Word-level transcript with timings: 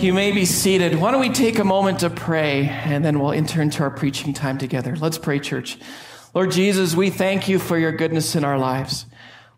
You 0.00 0.14
may 0.14 0.32
be 0.32 0.46
seated. 0.46 0.98
Why 0.98 1.10
don't 1.10 1.20
we 1.20 1.28
take 1.28 1.58
a 1.58 1.64
moment 1.64 1.98
to 2.00 2.08
pray 2.08 2.70
and 2.70 3.04
then 3.04 3.20
we'll 3.20 3.32
enter 3.32 3.60
into 3.60 3.82
our 3.82 3.90
preaching 3.90 4.32
time 4.32 4.56
together. 4.56 4.96
Let's 4.96 5.18
pray, 5.18 5.38
church. 5.38 5.76
Lord 6.32 6.52
Jesus, 6.52 6.94
we 6.94 7.10
thank 7.10 7.50
you 7.50 7.58
for 7.58 7.76
your 7.76 7.92
goodness 7.92 8.34
in 8.34 8.42
our 8.42 8.56
lives. 8.56 9.04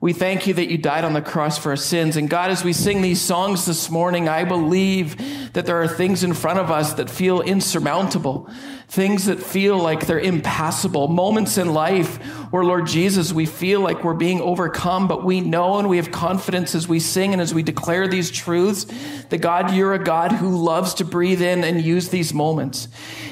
We 0.00 0.12
thank 0.12 0.48
you 0.48 0.54
that 0.54 0.68
you 0.68 0.78
died 0.78 1.04
on 1.04 1.12
the 1.12 1.22
cross 1.22 1.58
for 1.58 1.70
our 1.70 1.76
sins. 1.76 2.16
And 2.16 2.28
God, 2.28 2.50
as 2.50 2.64
we 2.64 2.72
sing 2.72 3.02
these 3.02 3.20
songs 3.20 3.66
this 3.66 3.88
morning, 3.88 4.28
I 4.28 4.42
believe 4.42 5.52
that 5.52 5.64
there 5.64 5.80
are 5.80 5.86
things 5.86 6.24
in 6.24 6.35
front 6.35 6.59
of 6.59 6.72
us 6.72 6.95
that 6.95 7.09
feel 7.09 7.40
insurmountable 7.40 8.51
things 8.93 9.24
that 9.24 9.43
feel 9.43 9.79
like 9.79 10.06
they're 10.06 10.21
impassable, 10.21 11.09
moments 11.09 11.56
in 11.56 11.72
life 11.72 12.19
where, 12.53 12.63
Lord 12.63 12.87
Jesus, 12.87 13.33
we 13.33 13.47
feel 13.47 13.81
like 13.81 14.04
we're 14.04 14.13
being 14.13 14.42
overcome, 14.42 15.09
but 15.09 15.24
we 15.24 15.41
know 15.41 15.79
and 15.79 15.88
we 15.88 15.97
have 15.97 16.12
confidence 16.12 16.74
as 16.74 16.87
we 16.87 17.01
sing 17.01 17.33
and 17.33 17.41
as 17.41 17.55
we 17.55 17.62
declare 17.62 18.06
these 18.06 18.30
truths 18.30 18.84
that 19.30 19.38
God, 19.38 19.73
you're 19.73 19.95
a 19.95 20.05
God 20.05 20.33
who 20.33 20.62
loves 20.62 20.92
to 20.95 21.06
breathe 21.06 21.41
in 21.41 21.65
and 21.65 21.80
use 21.80 22.10
these 22.10 22.34
moments. 22.34 22.88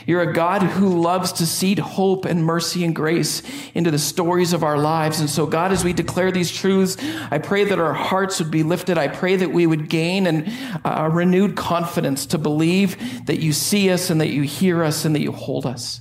You're 0.07 0.23
a 0.23 0.33
God 0.33 0.63
who 0.63 0.99
loves 0.99 1.33
to 1.33 1.47
seed 1.47 1.79
hope 1.79 2.25
and 2.25 2.43
mercy 2.43 2.83
and 2.83 2.97
grace 2.97 3.43
into 3.75 3.91
the 3.91 3.99
stories 3.99 4.55
of 4.55 4.65
our 4.65 4.79
lives. 4.79 5.21
And 5.21 5.29
so, 5.29 5.45
God, 5.45 5.73
as 5.73 5.85
we 5.85 5.93
declare 5.93 6.33
these 6.33 6.51
truths, 6.51 6.97
I 7.31 7.37
pray 7.37 7.65
that 7.65 7.79
our 7.79 7.93
hearts 7.93 8.39
would 8.39 8.51
be 8.51 8.63
lifted. 8.63 8.97
I 8.97 9.09
pray 9.09 9.37
that 9.37 9.53
we 9.53 9.67
would 9.67 9.91
gain 9.91 10.27
an, 10.27 10.51
a 10.87 11.11
renewed 11.11 11.55
confidence 11.55 12.25
to 12.27 12.39
believe 12.39 13.27
that 13.27 13.41
you 13.41 13.53
see 13.53 13.91
us 13.91 14.09
and 14.09 14.23
that 14.23 14.31
you 14.31 14.45
hear 14.45 14.83
us 14.83 15.05
and 15.05 15.15
that 15.15 15.21
you 15.21 15.33
hold 15.33 15.50
us 15.59 16.01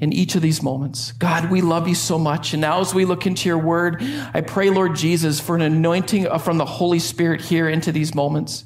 in 0.00 0.12
each 0.12 0.34
of 0.34 0.42
these 0.42 0.62
moments. 0.62 1.12
God, 1.12 1.50
we 1.50 1.60
love 1.60 1.86
you 1.86 1.94
so 1.94 2.18
much. 2.18 2.54
And 2.54 2.60
now 2.60 2.80
as 2.80 2.94
we 2.94 3.04
look 3.04 3.26
into 3.26 3.48
your 3.48 3.58
word, 3.58 4.02
I 4.32 4.40
pray, 4.40 4.70
Lord 4.70 4.96
Jesus, 4.96 5.38
for 5.38 5.54
an 5.54 5.62
anointing 5.62 6.26
from 6.38 6.58
the 6.58 6.64
Holy 6.64 6.98
Spirit 6.98 7.42
here 7.42 7.68
into 7.68 7.92
these 7.92 8.14
moments. 8.14 8.64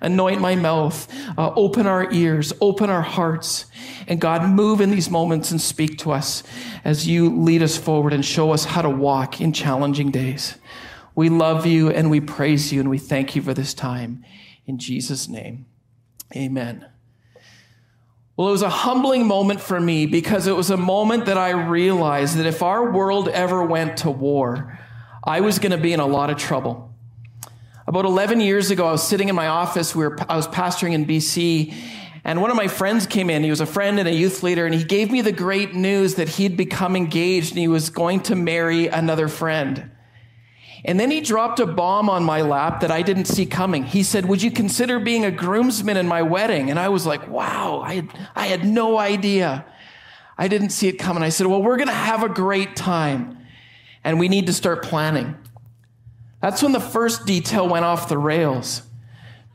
Anoint 0.00 0.40
my 0.40 0.56
mouth, 0.56 1.08
uh, 1.38 1.52
open 1.54 1.86
our 1.86 2.12
ears, 2.12 2.52
open 2.60 2.90
our 2.90 3.02
hearts. 3.02 3.66
And 4.08 4.20
God, 4.20 4.50
move 4.50 4.80
in 4.80 4.90
these 4.90 5.08
moments 5.08 5.52
and 5.52 5.60
speak 5.60 5.98
to 5.98 6.10
us 6.10 6.42
as 6.84 7.06
you 7.06 7.30
lead 7.30 7.62
us 7.62 7.78
forward 7.78 8.12
and 8.12 8.24
show 8.24 8.50
us 8.50 8.64
how 8.64 8.82
to 8.82 8.90
walk 8.90 9.40
in 9.40 9.52
challenging 9.52 10.10
days. 10.10 10.56
We 11.14 11.28
love 11.28 11.66
you 11.66 11.90
and 11.90 12.10
we 12.10 12.20
praise 12.20 12.72
you 12.72 12.80
and 12.80 12.90
we 12.90 12.98
thank 12.98 13.36
you 13.36 13.42
for 13.42 13.54
this 13.54 13.74
time. 13.74 14.24
In 14.66 14.78
Jesus' 14.78 15.28
name, 15.28 15.66
amen. 16.34 16.91
Well, 18.36 18.48
it 18.48 18.52
was 18.52 18.62
a 18.62 18.70
humbling 18.70 19.26
moment 19.26 19.60
for 19.60 19.78
me 19.78 20.06
because 20.06 20.46
it 20.46 20.56
was 20.56 20.70
a 20.70 20.76
moment 20.76 21.26
that 21.26 21.36
I 21.36 21.50
realized 21.50 22.38
that 22.38 22.46
if 22.46 22.62
our 22.62 22.90
world 22.90 23.28
ever 23.28 23.62
went 23.62 23.98
to 23.98 24.10
war, 24.10 24.78
I 25.22 25.40
was 25.40 25.58
going 25.58 25.72
to 25.72 25.78
be 25.78 25.92
in 25.92 26.00
a 26.00 26.06
lot 26.06 26.30
of 26.30 26.38
trouble. 26.38 26.90
About 27.86 28.06
11 28.06 28.40
years 28.40 28.70
ago, 28.70 28.86
I 28.86 28.92
was 28.92 29.06
sitting 29.06 29.28
in 29.28 29.34
my 29.34 29.48
office. 29.48 29.94
We 29.94 30.04
were, 30.04 30.16
I 30.30 30.36
was 30.36 30.48
pastoring 30.48 30.94
in 30.94 31.04
BC, 31.04 31.74
and 32.24 32.40
one 32.40 32.50
of 32.50 32.56
my 32.56 32.68
friends 32.68 33.06
came 33.06 33.28
in. 33.28 33.44
He 33.44 33.50
was 33.50 33.60
a 33.60 33.66
friend 33.66 33.98
and 33.98 34.08
a 34.08 34.14
youth 34.14 34.42
leader, 34.42 34.64
and 34.64 34.74
he 34.74 34.82
gave 34.82 35.10
me 35.10 35.20
the 35.20 35.32
great 35.32 35.74
news 35.74 36.14
that 36.14 36.30
he'd 36.30 36.56
become 36.56 36.96
engaged 36.96 37.50
and 37.50 37.58
he 37.58 37.68
was 37.68 37.90
going 37.90 38.20
to 38.20 38.34
marry 38.34 38.86
another 38.86 39.28
friend. 39.28 39.90
And 40.84 40.98
then 40.98 41.10
he 41.10 41.20
dropped 41.20 41.60
a 41.60 41.66
bomb 41.66 42.10
on 42.10 42.24
my 42.24 42.42
lap 42.42 42.80
that 42.80 42.90
I 42.90 43.02
didn't 43.02 43.26
see 43.26 43.46
coming. 43.46 43.84
He 43.84 44.02
said, 44.02 44.26
Would 44.26 44.42
you 44.42 44.50
consider 44.50 44.98
being 44.98 45.24
a 45.24 45.30
groomsman 45.30 45.96
in 45.96 46.08
my 46.08 46.22
wedding? 46.22 46.70
And 46.70 46.78
I 46.78 46.88
was 46.88 47.06
like, 47.06 47.28
Wow, 47.28 47.82
I 47.84 47.94
had, 47.94 48.08
I 48.34 48.46
had 48.46 48.64
no 48.64 48.98
idea. 48.98 49.64
I 50.36 50.48
didn't 50.48 50.70
see 50.70 50.88
it 50.88 50.94
coming. 50.94 51.22
I 51.22 51.28
said, 51.28 51.46
Well, 51.46 51.62
we're 51.62 51.76
going 51.76 51.88
to 51.88 51.94
have 51.94 52.24
a 52.24 52.28
great 52.28 52.74
time 52.74 53.38
and 54.02 54.18
we 54.18 54.28
need 54.28 54.46
to 54.46 54.52
start 54.52 54.82
planning. 54.82 55.36
That's 56.40 56.62
when 56.62 56.72
the 56.72 56.80
first 56.80 57.26
detail 57.26 57.68
went 57.68 57.84
off 57.84 58.08
the 58.08 58.18
rails. 58.18 58.82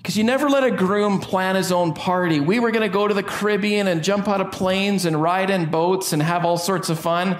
Because 0.07 0.15
you 0.17 0.23
never 0.23 0.49
let 0.49 0.63
a 0.63 0.71
groom 0.71 1.19
plan 1.19 1.57
his 1.57 1.69
own 1.69 1.91
party. 1.93 2.39
We 2.39 2.61
were 2.61 2.71
going 2.71 2.81
to 2.81 2.87
go 2.87 3.09
to 3.09 3.13
the 3.13 3.21
Caribbean 3.21 3.89
and 3.89 4.01
jump 4.01 4.29
out 4.29 4.39
of 4.39 4.53
planes 4.53 5.03
and 5.03 5.21
ride 5.21 5.49
in 5.49 5.69
boats 5.69 6.13
and 6.13 6.23
have 6.23 6.45
all 6.45 6.57
sorts 6.57 6.89
of 6.89 6.97
fun. 6.97 7.35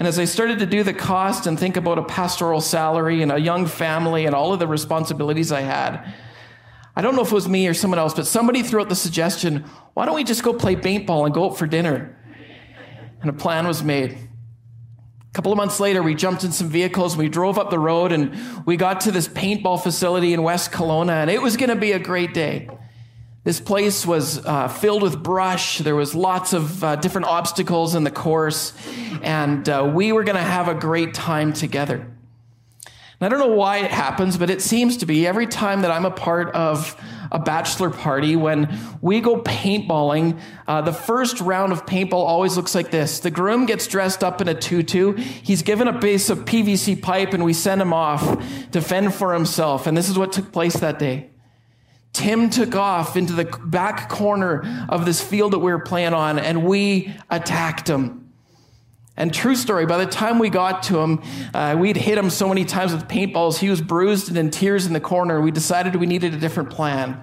And 0.00 0.08
as 0.08 0.18
I 0.18 0.24
started 0.24 0.58
to 0.58 0.66
do 0.66 0.82
the 0.82 0.92
cost 0.92 1.46
and 1.46 1.56
think 1.56 1.76
about 1.76 1.96
a 1.96 2.02
pastoral 2.02 2.60
salary 2.60 3.22
and 3.22 3.30
a 3.30 3.38
young 3.38 3.66
family 3.66 4.26
and 4.26 4.34
all 4.34 4.52
of 4.52 4.58
the 4.58 4.66
responsibilities 4.66 5.52
I 5.52 5.60
had, 5.60 6.12
I 6.96 7.02
don't 7.02 7.14
know 7.14 7.22
if 7.22 7.30
it 7.30 7.34
was 7.34 7.48
me 7.48 7.68
or 7.68 7.72
someone 7.72 8.00
else, 8.00 8.14
but 8.14 8.26
somebody 8.26 8.64
threw 8.64 8.80
out 8.80 8.88
the 8.88 8.96
suggestion 8.96 9.64
why 9.94 10.04
don't 10.04 10.16
we 10.16 10.24
just 10.24 10.42
go 10.42 10.52
play 10.52 10.74
paintball 10.74 11.24
and 11.24 11.32
go 11.32 11.44
out 11.44 11.56
for 11.56 11.68
dinner? 11.68 12.18
And 13.20 13.30
a 13.30 13.32
plan 13.32 13.64
was 13.64 13.84
made. 13.84 14.27
A 15.30 15.34
couple 15.34 15.52
of 15.52 15.56
months 15.56 15.78
later, 15.78 16.02
we 16.02 16.14
jumped 16.14 16.42
in 16.42 16.52
some 16.52 16.68
vehicles, 16.68 17.16
we 17.16 17.28
drove 17.28 17.58
up 17.58 17.70
the 17.70 17.78
road, 17.78 18.12
and 18.12 18.66
we 18.66 18.76
got 18.76 19.02
to 19.02 19.12
this 19.12 19.28
paintball 19.28 19.82
facility 19.82 20.32
in 20.32 20.42
West 20.42 20.72
Kelowna, 20.72 21.22
and 21.22 21.30
it 21.30 21.42
was 21.42 21.56
going 21.56 21.68
to 21.68 21.76
be 21.76 21.92
a 21.92 21.98
great 21.98 22.32
day. 22.32 22.68
This 23.44 23.60
place 23.60 24.04
was 24.04 24.44
uh, 24.44 24.68
filled 24.68 25.02
with 25.02 25.22
brush. 25.22 25.78
There 25.78 25.94
was 25.94 26.14
lots 26.14 26.52
of 26.52 26.82
uh, 26.82 26.96
different 26.96 27.28
obstacles 27.28 27.94
in 27.94 28.04
the 28.04 28.10
course, 28.10 28.72
and 29.22 29.68
uh, 29.68 29.90
we 29.94 30.12
were 30.12 30.24
going 30.24 30.36
to 30.36 30.42
have 30.42 30.68
a 30.68 30.74
great 30.74 31.14
time 31.14 31.52
together. 31.52 31.94
And 33.20 33.26
I 33.26 33.28
don't 33.28 33.38
know 33.38 33.56
why 33.56 33.78
it 33.78 33.90
happens, 33.90 34.36
but 34.36 34.50
it 34.50 34.62
seems 34.62 34.98
to 34.98 35.06
be 35.06 35.26
every 35.26 35.46
time 35.46 35.82
that 35.82 35.90
I'm 35.90 36.04
a 36.04 36.10
part 36.10 36.54
of 36.54 37.00
a 37.30 37.38
bachelor 37.38 37.90
party, 37.90 38.36
when 38.36 38.78
we 39.00 39.20
go 39.20 39.40
paintballing, 39.42 40.40
uh, 40.66 40.82
the 40.82 40.92
first 40.92 41.40
round 41.40 41.72
of 41.72 41.86
paintball 41.86 42.14
always 42.14 42.56
looks 42.56 42.74
like 42.74 42.90
this. 42.90 43.20
The 43.20 43.30
groom 43.30 43.66
gets 43.66 43.86
dressed 43.86 44.24
up 44.24 44.40
in 44.40 44.48
a 44.48 44.54
tutu. 44.54 45.14
He's 45.14 45.62
given 45.62 45.88
a 45.88 45.98
piece 45.98 46.30
of 46.30 46.40
PVC 46.40 47.00
pipe, 47.00 47.34
and 47.34 47.44
we 47.44 47.52
send 47.52 47.80
him 47.80 47.92
off 47.92 48.70
to 48.70 48.80
fend 48.80 49.14
for 49.14 49.34
himself. 49.34 49.86
And 49.86 49.96
this 49.96 50.08
is 50.08 50.18
what 50.18 50.32
took 50.32 50.52
place 50.52 50.74
that 50.74 50.98
day. 50.98 51.30
Tim 52.12 52.50
took 52.50 52.74
off 52.74 53.16
into 53.16 53.32
the 53.32 53.44
back 53.44 54.08
corner 54.08 54.86
of 54.88 55.04
this 55.04 55.20
field 55.20 55.52
that 55.52 55.58
we 55.58 55.70
were 55.70 55.78
playing 55.78 56.14
on, 56.14 56.38
and 56.38 56.64
we 56.64 57.14
attacked 57.30 57.88
him. 57.88 58.27
And 59.18 59.34
true 59.34 59.56
story, 59.56 59.84
by 59.84 59.98
the 60.02 60.10
time 60.10 60.38
we 60.38 60.48
got 60.48 60.84
to 60.84 61.00
him, 61.00 61.22
uh, 61.52 61.76
we'd 61.76 61.96
hit 61.96 62.16
him 62.16 62.30
so 62.30 62.48
many 62.48 62.64
times 62.64 62.92
with 62.92 63.08
paintballs, 63.08 63.58
he 63.58 63.68
was 63.68 63.80
bruised 63.80 64.28
and 64.28 64.38
in 64.38 64.50
tears 64.50 64.86
in 64.86 64.92
the 64.92 65.00
corner. 65.00 65.40
We 65.40 65.50
decided 65.50 65.96
we 65.96 66.06
needed 66.06 66.34
a 66.34 66.38
different 66.38 66.70
plan. 66.70 67.20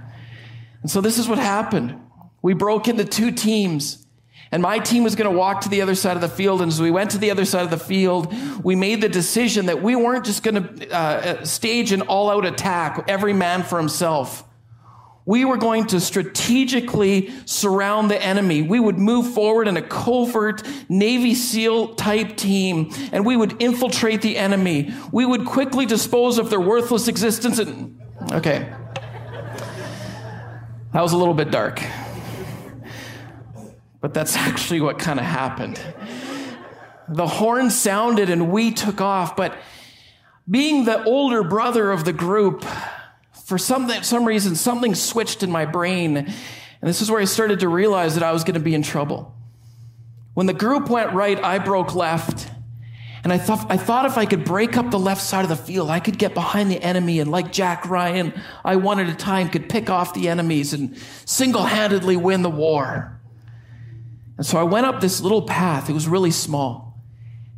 And 0.81 0.91
so 0.91 0.99
this 0.99 1.17
is 1.17 1.29
what 1.29 1.39
happened. 1.39 1.97
We 2.41 2.53
broke 2.53 2.89
into 2.89 3.05
two 3.05 3.31
teams. 3.31 4.05
And 4.51 4.61
my 4.61 4.77
team 4.77 5.03
was 5.03 5.15
going 5.15 5.31
to 5.31 5.37
walk 5.37 5.61
to 5.61 5.69
the 5.69 5.81
other 5.81 5.95
side 5.95 6.17
of 6.17 6.21
the 6.21 6.29
field. 6.29 6.61
And 6.61 6.69
as 6.69 6.81
we 6.81 6.91
went 6.91 7.11
to 7.11 7.17
the 7.17 7.31
other 7.31 7.45
side 7.45 7.63
of 7.63 7.71
the 7.71 7.79
field, 7.79 8.33
we 8.61 8.75
made 8.75 8.99
the 8.99 9.09
decision 9.09 9.67
that 9.67 9.81
we 9.81 9.95
weren't 9.95 10.25
just 10.25 10.43
going 10.43 10.63
to 10.63 10.93
uh, 10.93 11.45
stage 11.45 11.93
an 11.93 12.01
all 12.01 12.29
out 12.29 12.45
attack, 12.45 13.05
every 13.07 13.33
man 13.33 13.63
for 13.63 13.79
himself. 13.79 14.43
We 15.25 15.43
were 15.43 15.57
going 15.57 15.87
to 15.87 15.99
strategically 15.99 17.33
surround 17.45 18.11
the 18.11 18.21
enemy. 18.21 18.61
We 18.61 18.79
would 18.79 18.99
move 18.99 19.33
forward 19.33 19.67
in 19.67 19.75
a 19.75 19.81
covert 19.81 20.61
Navy 20.87 21.33
SEAL 21.33 21.95
type 21.95 22.37
team 22.37 22.91
and 23.11 23.25
we 23.25 23.35
would 23.35 23.59
infiltrate 23.61 24.21
the 24.21 24.37
enemy. 24.37 24.93
We 25.11 25.25
would 25.25 25.45
quickly 25.45 25.87
dispose 25.87 26.37
of 26.37 26.51
their 26.51 26.61
worthless 26.61 27.07
existence 27.07 27.57
and, 27.57 27.99
okay. 28.33 28.71
That 30.93 31.01
was 31.01 31.11
a 31.11 31.17
little 31.17 31.33
bit 31.33 31.49
dark. 31.49 31.81
But 33.99 34.13
that's 34.13 34.37
actually 34.37 34.81
what 34.81 34.99
kind 34.99 35.19
of 35.19 35.25
happened. 35.25 35.81
The 37.09 37.27
horn 37.27 37.71
sounded 37.71 38.29
and 38.29 38.51
we 38.51 38.71
took 38.71 39.01
off, 39.01 39.35
but 39.35 39.57
being 40.49 40.85
the 40.85 41.03
older 41.03 41.43
brother 41.43 41.91
of 41.91 42.05
the 42.05 42.13
group, 42.13 42.63
for 43.45 43.59
some, 43.59 43.87
some 44.01 44.25
reason, 44.25 44.55
something 44.55 44.95
switched 44.95 45.43
in 45.43 45.51
my 45.51 45.65
brain. 45.65 46.17
And 46.17 46.27
this 46.81 47.01
is 47.01 47.11
where 47.11 47.21
I 47.21 47.25
started 47.25 47.59
to 47.59 47.69
realize 47.69 48.15
that 48.15 48.23
I 48.23 48.31
was 48.31 48.43
going 48.43 48.55
to 48.55 48.59
be 48.59 48.73
in 48.73 48.81
trouble. 48.81 49.33
When 50.33 50.47
the 50.47 50.53
group 50.53 50.89
went 50.89 51.13
right, 51.13 51.41
I 51.41 51.59
broke 51.59 51.93
left. 51.93 52.49
And 53.23 53.31
I 53.31 53.37
thought, 53.37 53.67
I 53.69 53.77
thought 53.77 54.07
if 54.07 54.17
I 54.17 54.25
could 54.25 54.45
break 54.45 54.77
up 54.77 54.89
the 54.89 54.99
left 54.99 55.21
side 55.21 55.43
of 55.43 55.49
the 55.49 55.55
field, 55.55 55.91
I 55.91 55.99
could 55.99 56.17
get 56.17 56.33
behind 56.33 56.71
the 56.71 56.81
enemy. 56.81 57.19
And 57.19 57.29
like 57.29 57.51
Jack 57.51 57.87
Ryan, 57.87 58.33
I 58.63 58.77
one 58.77 58.99
at 58.99 59.09
a 59.09 59.15
time 59.15 59.49
could 59.49 59.69
pick 59.69 59.91
off 59.91 60.15
the 60.15 60.27
enemies 60.27 60.73
and 60.73 60.97
single 61.25 61.63
handedly 61.63 62.17
win 62.17 62.41
the 62.41 62.49
war. 62.49 63.19
And 64.37 64.45
so 64.45 64.59
I 64.59 64.63
went 64.63 64.87
up 64.87 65.01
this 65.01 65.21
little 65.21 65.43
path. 65.43 65.87
It 65.87 65.93
was 65.93 66.07
really 66.07 66.31
small. 66.31 66.99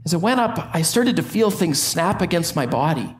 As 0.05 0.13
I 0.13 0.17
went 0.17 0.41
up, 0.41 0.69
I 0.73 0.81
started 0.81 1.15
to 1.15 1.23
feel 1.23 1.49
things 1.49 1.81
snap 1.81 2.21
against 2.21 2.57
my 2.57 2.65
body. 2.65 3.15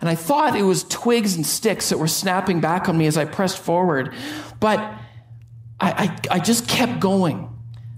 And 0.00 0.08
I 0.08 0.14
thought 0.14 0.56
it 0.56 0.62
was 0.62 0.84
twigs 0.84 1.36
and 1.36 1.46
sticks 1.46 1.88
that 1.88 1.98
were 1.98 2.08
snapping 2.08 2.60
back 2.60 2.88
on 2.88 2.98
me 2.98 3.06
as 3.06 3.16
I 3.16 3.24
pressed 3.24 3.58
forward. 3.58 4.14
But 4.60 4.78
I, 5.80 6.18
I, 6.30 6.36
I 6.36 6.38
just 6.40 6.68
kept 6.68 7.00
going, 7.00 7.48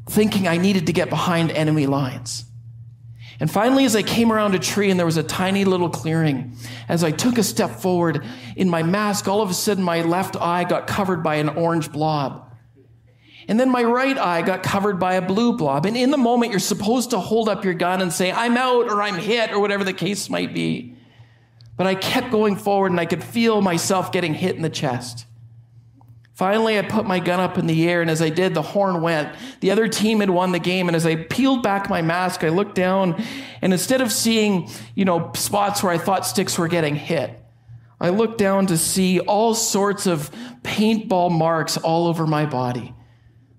thinking 0.08 0.46
I 0.46 0.56
needed 0.56 0.87
to 0.87 0.93
get 0.93 1.10
behind 1.10 1.50
enemy 1.50 1.87
lines. 1.87 2.44
And 3.38 3.50
finally, 3.50 3.84
as 3.84 3.94
I 3.94 4.02
came 4.02 4.32
around 4.32 4.54
a 4.54 4.58
tree 4.58 4.90
and 4.90 4.98
there 4.98 5.04
was 5.06 5.19
a 5.19 5.22
tiny 5.22 5.64
little 5.64 5.90
clearing, 5.90 6.56
as 6.88 7.04
I 7.04 7.10
took 7.10 7.37
a 7.37 7.43
step 7.43 7.70
forward 7.70 8.25
in 8.56 8.70
my 8.70 8.82
mask, 8.82 9.28
all 9.28 9.42
of 9.42 9.50
a 9.50 9.54
sudden 9.54 9.84
my 9.84 10.02
left 10.02 10.37
eye 10.37 10.64
got 10.64 10.87
covered 10.87 11.22
by 11.22 11.34
an 11.37 11.50
orange 11.50 11.92
blob. 11.92 12.50
And 13.49 13.60
then 13.60 13.70
my 13.70 13.84
right 13.84 14.16
eye 14.16 14.42
got 14.42 14.62
covered 14.62 14.99
by 14.99 15.14
a 15.14 15.22
blue 15.22 15.56
blob. 15.56 15.87
And 15.87 15.96
in 15.96 16.10
the 16.10 16.16
moment, 16.16 16.50
you're 16.50 16.60
supposed 16.60 17.10
to 17.10 17.20
hold 17.20 17.49
up 17.49 17.64
your 17.64 17.75
gun 17.75 18.00
and 18.00 18.12
say, 18.12 18.32
I'm 18.32 18.56
out 18.56 18.90
or 18.90 19.02
I'm 19.02 19.16
hit 19.16 19.52
or 19.52 19.60
whatever 19.60 19.84
the 19.84 19.92
case 19.92 20.28
might 20.28 20.52
be. 20.52 20.95
But 21.76 21.87
I 21.87 21.94
kept 21.94 22.31
going 22.31 22.56
forward 22.56 22.90
and 22.90 23.00
I 23.00 23.06
could 23.06 23.23
feel 23.23 23.61
myself 23.61 24.12
getting 24.12 24.34
hit 24.34 24.56
in 24.56 24.62
the 24.62 24.70
chest. 24.70 25.26
Finally, 26.37 26.78
I 26.78 26.82
put 26.82 27.06
my 27.06 27.19
gun 27.19 27.40
up 27.40 27.56
in 27.56 27.67
the 27.67 27.88
air, 27.88 28.02
and 28.02 28.11
as 28.11 28.20
I 28.20 28.28
did, 28.28 28.52
the 28.52 28.61
horn 28.61 29.00
went. 29.00 29.34
The 29.61 29.70
other 29.70 29.88
team 29.88 30.20
had 30.20 30.28
won 30.28 30.52
the 30.52 30.58
game, 30.58 30.87
and 30.87 30.94
as 30.94 31.06
I 31.06 31.17
peeled 31.17 31.62
back 31.62 31.88
my 31.88 32.02
mask, 32.02 32.44
I 32.44 32.50
looked 32.50 32.75
down, 32.75 33.25
and 33.62 33.73
instead 33.73 34.02
of 34.02 34.12
seeing, 34.12 34.69
you 34.94 35.06
know, 35.06 35.32
spots 35.34 35.82
where 35.82 35.93
I 35.93 35.96
thought 35.96 36.26
sticks 36.26 36.58
were 36.58 36.69
getting 36.69 36.94
hit, 36.94 37.43
I 37.99 38.11
looked 38.11 38.37
down 38.37 38.67
to 38.67 38.76
see 38.76 39.19
all 39.20 39.55
sorts 39.55 40.06
of 40.06 40.31
paintball 40.61 41.31
marks 41.31 41.78
all 41.78 42.06
over 42.06 42.26
my 42.26 42.44
body. 42.44 42.94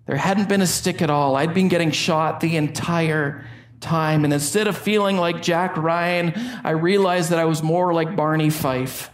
There 0.06 0.16
hadn't 0.16 0.48
been 0.48 0.62
a 0.62 0.68
stick 0.68 1.02
at 1.02 1.10
all. 1.10 1.36
I'd 1.36 1.56
been 1.56 1.69
getting 1.69 1.90
shot 1.90 2.42
the 2.42 2.58
entire 2.58 3.44
time, 3.80 4.24
and 4.24 4.34
instead 4.34 4.68
of 4.68 4.78
feeling 4.78 5.18
like 5.18 5.42
Jack 5.42 5.78
Ryan, 5.78 6.34
I 6.64 6.72
realized 6.72 7.30
that 7.32 7.40
I 7.40 7.46
was 7.46 7.62
more 7.62 7.94
like 7.94 8.16
Barney 8.16 8.50
Fife 8.50 9.12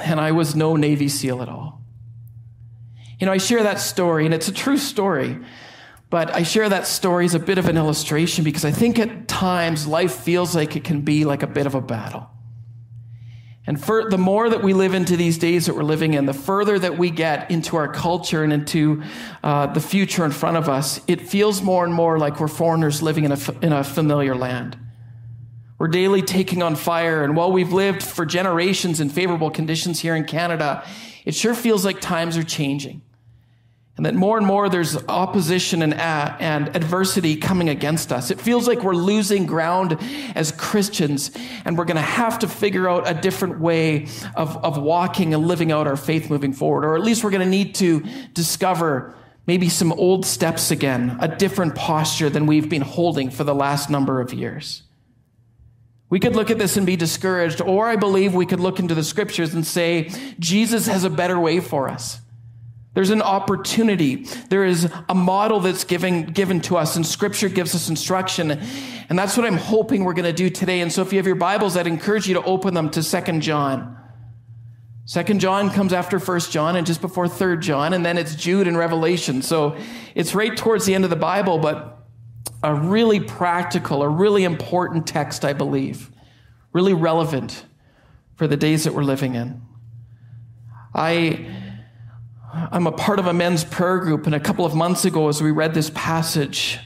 and 0.00 0.20
I 0.20 0.32
was 0.32 0.54
no 0.54 0.76
Navy 0.76 1.08
SEAL 1.08 1.42
at 1.42 1.48
all. 1.48 1.82
You 3.18 3.26
know, 3.26 3.32
I 3.32 3.38
share 3.38 3.62
that 3.64 3.80
story, 3.80 4.24
and 4.24 4.34
it's 4.34 4.48
a 4.48 4.52
true 4.52 4.76
story, 4.76 5.38
but 6.08 6.32
I 6.34 6.44
share 6.44 6.68
that 6.68 6.86
story 6.86 7.24
as 7.24 7.34
a 7.34 7.40
bit 7.40 7.58
of 7.58 7.68
an 7.68 7.76
illustration 7.76 8.44
because 8.44 8.64
I 8.64 8.70
think 8.70 8.98
at 8.98 9.28
times 9.28 9.86
life 9.86 10.14
feels 10.14 10.54
like 10.54 10.76
it 10.76 10.84
can 10.84 11.00
be 11.02 11.24
like 11.24 11.42
a 11.42 11.46
bit 11.46 11.66
of 11.66 11.74
a 11.74 11.80
battle. 11.80 12.30
And 13.68 13.78
for, 13.78 14.08
the 14.08 14.16
more 14.16 14.48
that 14.48 14.62
we 14.62 14.72
live 14.72 14.94
into 14.94 15.14
these 15.14 15.36
days 15.36 15.66
that 15.66 15.76
we're 15.76 15.82
living 15.82 16.14
in, 16.14 16.24
the 16.24 16.32
further 16.32 16.78
that 16.78 16.96
we 16.96 17.10
get 17.10 17.50
into 17.50 17.76
our 17.76 17.86
culture 17.86 18.42
and 18.42 18.50
into 18.50 19.02
uh, 19.44 19.66
the 19.66 19.80
future 19.80 20.24
in 20.24 20.30
front 20.30 20.56
of 20.56 20.70
us, 20.70 21.02
it 21.06 21.28
feels 21.28 21.60
more 21.60 21.84
and 21.84 21.92
more 21.92 22.18
like 22.18 22.40
we're 22.40 22.48
foreigners 22.48 23.02
living 23.02 23.24
in 23.24 23.32
a, 23.32 23.38
in 23.60 23.74
a 23.74 23.84
familiar 23.84 24.34
land. 24.34 24.78
We're 25.76 25.88
daily 25.88 26.22
taking 26.22 26.62
on 26.62 26.76
fire. 26.76 27.22
And 27.22 27.36
while 27.36 27.52
we've 27.52 27.70
lived 27.70 28.02
for 28.02 28.24
generations 28.24 29.00
in 29.00 29.10
favorable 29.10 29.50
conditions 29.50 30.00
here 30.00 30.16
in 30.16 30.24
Canada, 30.24 30.82
it 31.26 31.34
sure 31.34 31.54
feels 31.54 31.84
like 31.84 32.00
times 32.00 32.38
are 32.38 32.44
changing. 32.44 33.02
And 33.98 34.06
that 34.06 34.14
more 34.14 34.38
and 34.38 34.46
more 34.46 34.68
there's 34.68 34.96
opposition 35.08 35.82
and, 35.82 35.92
uh, 35.92 36.36
and 36.38 36.74
adversity 36.76 37.34
coming 37.34 37.68
against 37.68 38.12
us. 38.12 38.30
It 38.30 38.40
feels 38.40 38.68
like 38.68 38.84
we're 38.84 38.94
losing 38.94 39.44
ground 39.44 39.98
as 40.36 40.52
Christians, 40.52 41.32
and 41.64 41.76
we're 41.76 41.84
going 41.84 41.96
to 41.96 42.02
have 42.02 42.38
to 42.38 42.48
figure 42.48 42.88
out 42.88 43.10
a 43.10 43.14
different 43.14 43.58
way 43.58 44.06
of, 44.36 44.56
of 44.64 44.78
walking 44.78 45.34
and 45.34 45.48
living 45.48 45.72
out 45.72 45.88
our 45.88 45.96
faith 45.96 46.30
moving 46.30 46.52
forward. 46.52 46.84
Or 46.84 46.94
at 46.94 47.02
least 47.02 47.24
we're 47.24 47.32
going 47.32 47.42
to 47.42 47.50
need 47.50 47.74
to 47.76 48.04
discover 48.34 49.16
maybe 49.48 49.68
some 49.68 49.92
old 49.92 50.24
steps 50.24 50.70
again, 50.70 51.18
a 51.20 51.26
different 51.26 51.74
posture 51.74 52.30
than 52.30 52.46
we've 52.46 52.68
been 52.68 52.82
holding 52.82 53.30
for 53.30 53.42
the 53.42 53.54
last 53.54 53.90
number 53.90 54.20
of 54.20 54.32
years. 54.32 54.84
We 56.08 56.20
could 56.20 56.36
look 56.36 56.52
at 56.52 56.58
this 56.58 56.76
and 56.76 56.86
be 56.86 56.94
discouraged, 56.94 57.60
or 57.60 57.88
I 57.88 57.96
believe 57.96 58.32
we 58.32 58.46
could 58.46 58.60
look 58.60 58.78
into 58.78 58.94
the 58.94 59.02
scriptures 59.02 59.54
and 59.54 59.66
say, 59.66 60.10
Jesus 60.38 60.86
has 60.86 61.02
a 61.02 61.10
better 61.10 61.40
way 61.40 61.58
for 61.58 61.88
us. 61.88 62.20
There's 62.98 63.10
an 63.10 63.22
opportunity. 63.22 64.24
There 64.48 64.64
is 64.64 64.90
a 65.08 65.14
model 65.14 65.60
that's 65.60 65.84
given, 65.84 66.24
given 66.24 66.60
to 66.62 66.76
us, 66.76 66.96
and 66.96 67.06
scripture 67.06 67.48
gives 67.48 67.72
us 67.76 67.88
instruction. 67.88 68.50
And 68.50 69.16
that's 69.16 69.36
what 69.36 69.46
I'm 69.46 69.56
hoping 69.56 70.02
we're 70.02 70.14
going 70.14 70.24
to 70.24 70.32
do 70.32 70.50
today. 70.50 70.80
And 70.80 70.92
so 70.92 71.02
if 71.02 71.12
you 71.12 71.18
have 71.20 71.26
your 71.28 71.36
Bibles, 71.36 71.76
I'd 71.76 71.86
encourage 71.86 72.26
you 72.26 72.34
to 72.34 72.42
open 72.42 72.74
them 72.74 72.90
to 72.90 73.04
Second 73.04 73.42
John. 73.42 73.96
Second 75.04 75.38
John 75.38 75.70
comes 75.70 75.92
after 75.92 76.18
First 76.18 76.50
John 76.50 76.74
and 76.74 76.84
just 76.84 77.00
before 77.00 77.28
Third 77.28 77.62
John, 77.62 77.92
and 77.92 78.04
then 78.04 78.18
it's 78.18 78.34
Jude 78.34 78.66
and 78.66 78.76
Revelation. 78.76 79.42
So 79.42 79.76
it's 80.16 80.34
right 80.34 80.56
towards 80.56 80.84
the 80.84 80.96
end 80.96 81.04
of 81.04 81.10
the 81.10 81.14
Bible, 81.14 81.60
but 81.60 82.04
a 82.64 82.74
really 82.74 83.20
practical, 83.20 84.02
a 84.02 84.08
really 84.08 84.42
important 84.42 85.06
text, 85.06 85.44
I 85.44 85.52
believe, 85.52 86.10
really 86.72 86.94
relevant 86.94 87.64
for 88.34 88.48
the 88.48 88.56
days 88.56 88.82
that 88.82 88.92
we're 88.92 89.04
living 89.04 89.36
in. 89.36 89.62
I, 90.92 91.67
I'm 92.52 92.86
a 92.86 92.92
part 92.92 93.18
of 93.18 93.26
a 93.26 93.32
men's 93.32 93.64
prayer 93.64 93.98
group, 93.98 94.26
and 94.26 94.34
a 94.34 94.40
couple 94.40 94.64
of 94.64 94.74
months 94.74 95.04
ago, 95.04 95.28
as 95.28 95.42
we 95.42 95.50
read 95.50 95.74
this 95.74 95.90
passage, 95.94 96.78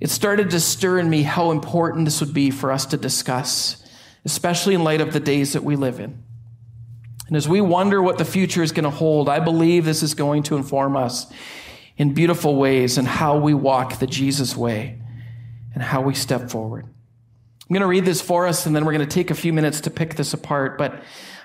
it 0.00 0.10
started 0.10 0.50
to 0.50 0.60
stir 0.60 0.98
in 0.98 1.08
me 1.08 1.22
how 1.22 1.52
important 1.52 2.04
this 2.04 2.20
would 2.20 2.34
be 2.34 2.50
for 2.50 2.72
us 2.72 2.86
to 2.86 2.96
discuss, 2.96 3.84
especially 4.24 4.74
in 4.74 4.82
light 4.82 5.00
of 5.00 5.12
the 5.12 5.20
days 5.20 5.52
that 5.52 5.62
we 5.62 5.76
live 5.76 6.00
in. 6.00 6.22
And 7.28 7.36
as 7.36 7.48
we 7.48 7.60
wonder 7.60 8.02
what 8.02 8.18
the 8.18 8.24
future 8.24 8.62
is 8.62 8.72
going 8.72 8.84
to 8.84 8.90
hold, 8.90 9.28
I 9.28 9.38
believe 9.38 9.84
this 9.84 10.02
is 10.02 10.14
going 10.14 10.42
to 10.44 10.56
inform 10.56 10.96
us 10.96 11.32
in 11.96 12.14
beautiful 12.14 12.56
ways 12.56 12.98
and 12.98 13.06
how 13.06 13.38
we 13.38 13.54
walk 13.54 14.00
the 14.00 14.06
Jesus 14.06 14.56
way 14.56 14.98
and 15.74 15.82
how 15.82 16.02
we 16.02 16.14
step 16.14 16.50
forward. 16.50 16.84
I'm 16.84 17.74
going 17.74 17.80
to 17.80 17.86
read 17.86 18.04
this 18.04 18.20
for 18.20 18.46
us 18.46 18.66
and 18.66 18.74
then 18.74 18.84
we're 18.84 18.92
going 18.92 19.08
to 19.08 19.14
take 19.14 19.30
a 19.30 19.34
few 19.34 19.52
minutes 19.52 19.80
to 19.82 19.90
pick 19.90 20.16
this 20.16 20.34
apart, 20.34 20.76
but 20.76 21.02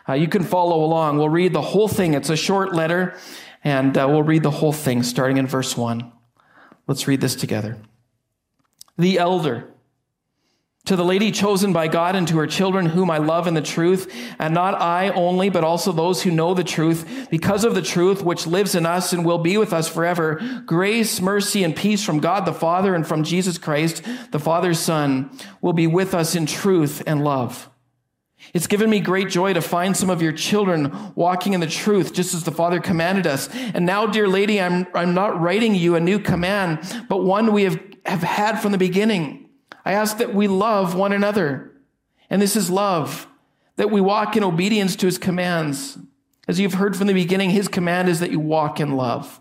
uh, 0.08 0.14
you 0.14 0.28
can 0.28 0.44
follow 0.44 0.84
along. 0.84 1.18
We'll 1.18 1.30
read 1.30 1.54
the 1.54 1.62
whole 1.62 1.88
thing. 1.88 2.14
It's 2.14 2.30
a 2.30 2.36
short 2.36 2.74
letter 2.74 3.16
and 3.64 3.98
uh, 3.98 4.08
we'll 4.10 4.24
read 4.24 4.44
the 4.44 4.52
whole 4.52 4.74
thing 4.74 5.04
starting 5.04 5.38
in 5.38 5.48
verse 5.48 5.76
1. 5.76 6.12
Let's 6.88 7.08
read 7.08 7.22
this 7.22 7.36
together. 7.36 7.78
The 8.98 9.20
elder 9.20 9.68
to 10.86 10.96
the 10.96 11.04
lady 11.04 11.34
chosen 11.34 11.74
by 11.74 11.90
God 11.90 12.16
and 12.16 12.26
to 12.30 12.38
her 12.38 12.48
children, 12.48 12.86
whom 12.86 13.12
I 13.12 13.18
love 13.18 13.46
in 13.46 13.56
the 13.56 13.62
truth, 13.62 14.10
and 14.40 14.54
not 14.54 14.74
I 14.74 15.10
only, 15.10 15.50
but 15.50 15.66
also 15.66 15.92
those 15.92 16.24
who 16.24 16.32
know 16.32 16.54
the 16.54 16.64
truth, 16.64 17.28
because 17.30 17.66
of 17.66 17.76
the 17.76 17.82
truth 17.82 18.24
which 18.24 18.48
lives 18.48 18.74
in 18.74 18.86
us 18.86 19.12
and 19.12 19.26
will 19.26 19.38
be 19.38 19.58
with 19.58 19.74
us 19.74 19.90
forever, 19.90 20.40
grace, 20.66 21.20
mercy, 21.20 21.66
and 21.66 21.76
peace 21.76 22.06
from 22.06 22.20
God 22.20 22.46
the 22.46 22.54
Father 22.54 22.96
and 22.96 23.06
from 23.06 23.26
Jesus 23.26 23.58
Christ, 23.58 24.02
the 24.32 24.40
Father's 24.40 24.80
Son, 24.80 25.30
will 25.62 25.74
be 25.74 25.88
with 25.88 26.14
us 26.14 26.36
in 26.36 26.46
truth 26.46 27.04
and 27.06 27.22
love. 27.22 27.70
It's 28.54 28.68
given 28.68 28.90
me 28.90 29.00
great 29.00 29.30
joy 29.30 29.54
to 29.54 29.62
find 29.62 29.96
some 29.96 30.10
of 30.10 30.22
your 30.22 30.32
children 30.32 31.14
walking 31.16 31.54
in 31.54 31.60
the 31.60 31.68
truth, 31.68 32.14
just 32.14 32.34
as 32.34 32.44
the 32.44 32.52
Father 32.52 32.80
commanded 32.80 33.28
us. 33.28 33.50
And 33.54 33.86
now, 33.86 34.06
dear 34.06 34.28
lady, 34.28 34.62
I'm, 34.62 34.88
I'm 34.94 35.14
not 35.14 35.40
writing 35.40 35.76
you 35.76 35.96
a 35.96 36.00
new 36.00 36.20
command, 36.20 37.06
but 37.10 37.24
one 37.24 37.52
we 37.52 37.64
have, 37.64 37.80
have 38.06 38.24
had 38.24 38.62
from 38.62 38.72
the 38.72 38.78
beginning 38.78 39.48
I 39.88 39.94
ask 39.94 40.18
that 40.18 40.36
we 40.36 40.50
love 40.50 40.96
one 40.96 41.14
another. 41.14 41.72
And 42.30 42.42
this 42.42 42.58
is 42.58 42.70
love, 42.70 43.26
that 43.78 43.90
we 43.90 44.02
walk 44.02 44.36
in 44.36 44.44
obedience 44.44 44.98
to 44.98 45.06
his 45.06 45.18
commands. 45.18 45.98
As 46.46 46.60
you've 46.60 46.74
heard 46.74 46.98
from 46.98 47.08
the 47.08 47.14
beginning, 47.14 47.52
his 47.52 47.70
command 47.70 48.10
is 48.10 48.20
that 48.20 48.30
you 48.30 48.38
walk 48.42 48.82
in 48.82 48.98
love. 48.98 49.40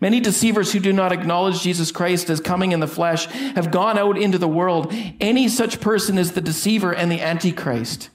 Many 0.00 0.20
deceivers 0.20 0.72
who 0.72 0.80
do 0.80 0.92
not 0.92 1.12
acknowledge 1.12 1.62
Jesus 1.62 1.92
Christ 1.92 2.30
as 2.30 2.40
coming 2.40 2.72
in 2.72 2.80
the 2.80 2.86
flesh 2.86 3.26
have 3.26 3.70
gone 3.70 3.98
out 3.98 4.18
into 4.18 4.38
the 4.38 4.48
world. 4.48 4.92
Any 5.20 5.48
such 5.48 5.80
person 5.80 6.18
is 6.18 6.32
the 6.32 6.40
deceiver 6.40 6.94
and 6.94 7.10
the 7.10 7.20
antichrist. 7.20 8.10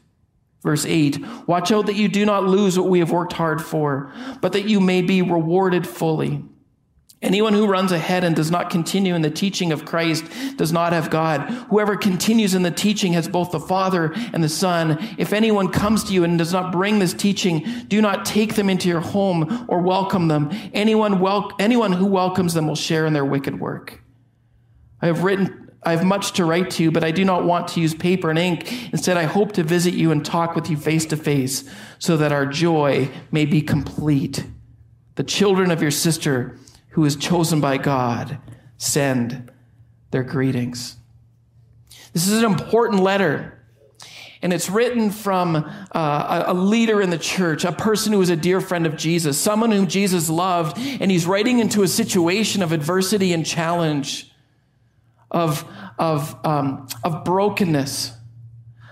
Verse 0.61 0.85
8 0.85 1.47
Watch 1.47 1.71
out 1.71 1.85
that 1.85 1.95
you 1.95 2.07
do 2.07 2.25
not 2.25 2.43
lose 2.43 2.77
what 2.77 2.89
we 2.89 2.99
have 2.99 3.11
worked 3.11 3.33
hard 3.33 3.61
for, 3.61 4.11
but 4.41 4.53
that 4.53 4.67
you 4.67 4.79
may 4.79 5.01
be 5.01 5.21
rewarded 5.21 5.87
fully. 5.87 6.43
Anyone 7.21 7.53
who 7.53 7.67
runs 7.67 7.91
ahead 7.91 8.23
and 8.23 8.33
does 8.33 8.49
not 8.49 8.69
continue 8.69 9.13
in 9.13 9.21
the 9.21 9.29
teaching 9.29 9.73
of 9.73 9.83
Christ 9.83 10.23
does 10.55 10.71
not 10.71 10.93
have 10.93 11.09
God. 11.09 11.41
Whoever 11.69 11.97
continues 11.97 12.53
in 12.55 12.63
the 12.63 12.71
teaching 12.71 13.11
has 13.13 13.27
both 13.27 13.51
the 13.51 13.59
Father 13.59 14.13
and 14.33 14.41
the 14.41 14.47
Son. 14.47 14.97
If 15.17 15.33
anyone 15.33 15.67
comes 15.69 16.05
to 16.05 16.13
you 16.13 16.23
and 16.23 16.37
does 16.37 16.53
not 16.53 16.71
bring 16.71 16.99
this 16.99 17.13
teaching, 17.13 17.65
do 17.89 18.01
not 18.01 18.25
take 18.25 18.55
them 18.55 18.69
into 18.69 18.87
your 18.87 19.01
home 19.01 19.65
or 19.67 19.81
welcome 19.81 20.29
them. 20.29 20.49
Anyone, 20.73 21.19
wel- 21.19 21.51
anyone 21.59 21.91
who 21.91 22.05
welcomes 22.05 22.53
them 22.53 22.67
will 22.67 22.75
share 22.75 23.05
in 23.05 23.11
their 23.11 23.25
wicked 23.25 23.59
work. 23.59 24.01
I 25.01 25.07
have 25.07 25.25
written, 25.25 25.71
I 25.83 25.91
have 25.91 26.05
much 26.05 26.31
to 26.33 26.45
write 26.45 26.69
to 26.71 26.83
you, 26.83 26.91
but 26.91 27.03
I 27.03 27.11
do 27.11 27.25
not 27.25 27.43
want 27.43 27.67
to 27.69 27.81
use 27.81 27.93
paper 27.93 28.29
and 28.29 28.39
ink. 28.39 28.93
Instead, 28.93 29.17
I 29.17 29.23
hope 29.23 29.51
to 29.53 29.63
visit 29.63 29.93
you 29.93 30.11
and 30.11 30.23
talk 30.23 30.55
with 30.55 30.69
you 30.69 30.77
face 30.77 31.05
to 31.07 31.17
face 31.17 31.69
so 31.99 32.15
that 32.15 32.31
our 32.31 32.45
joy 32.45 33.09
may 33.29 33.43
be 33.43 33.61
complete. 33.61 34.45
The 35.15 35.23
children 35.25 35.69
of 35.69 35.81
your 35.81 35.91
sister 35.91 36.57
who 36.89 37.05
is 37.05 37.15
chosen 37.15 37.61
by 37.61 37.77
God 37.77 38.39
send 38.77 39.51
their 40.11 40.23
greetings. 40.23 40.97
This 42.13 42.27
is 42.27 42.41
an 42.41 42.45
important 42.45 43.03
letter. 43.03 43.55
And 44.41 44.53
it's 44.53 44.69
written 44.69 45.11
from 45.11 45.57
uh, 45.57 46.43
a 46.47 46.53
leader 46.53 47.01
in 47.01 47.09
the 47.09 47.17
church, 47.17 47.65
a 47.65 47.73
person 47.73 48.13
who 48.13 48.19
was 48.19 48.29
a 48.29 48.37
dear 48.37 48.61
friend 48.61 48.85
of 48.85 48.95
Jesus, 48.95 49.37
someone 49.37 49.71
whom 49.71 49.87
Jesus 49.87 50.29
loved. 50.29 50.77
And 50.77 51.11
he's 51.11 51.25
writing 51.25 51.59
into 51.59 51.83
a 51.83 51.87
situation 51.87 52.63
of 52.63 52.71
adversity 52.71 53.33
and 53.33 53.45
challenge, 53.45 54.31
of, 55.29 55.69
of, 55.97 56.35
um, 56.45 56.87
of 57.03 57.25
brokenness 57.25 58.13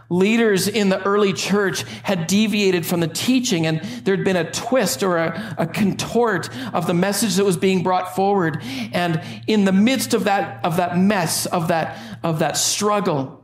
leaders 0.09 0.67
in 0.67 0.89
the 0.89 1.01
early 1.03 1.33
church 1.33 1.83
had 2.03 2.27
deviated 2.27 2.85
from 2.85 2.99
the 2.99 3.07
teaching 3.07 3.65
and 3.65 3.81
there'd 4.03 4.23
been 4.23 4.37
a 4.37 4.49
twist 4.51 5.03
or 5.03 5.17
a, 5.17 5.55
a, 5.57 5.67
contort 5.67 6.49
of 6.73 6.87
the 6.87 6.93
message 6.93 7.35
that 7.35 7.43
was 7.43 7.57
being 7.57 7.83
brought 7.83 8.15
forward. 8.15 8.61
And 8.93 9.21
in 9.47 9.65
the 9.65 9.73
midst 9.73 10.13
of 10.13 10.23
that 10.23 10.63
of 10.63 10.77
that 10.77 10.97
mess 10.97 11.45
of 11.47 11.67
that 11.67 11.99
of 12.23 12.39
that 12.39 12.57
struggle 12.57 13.43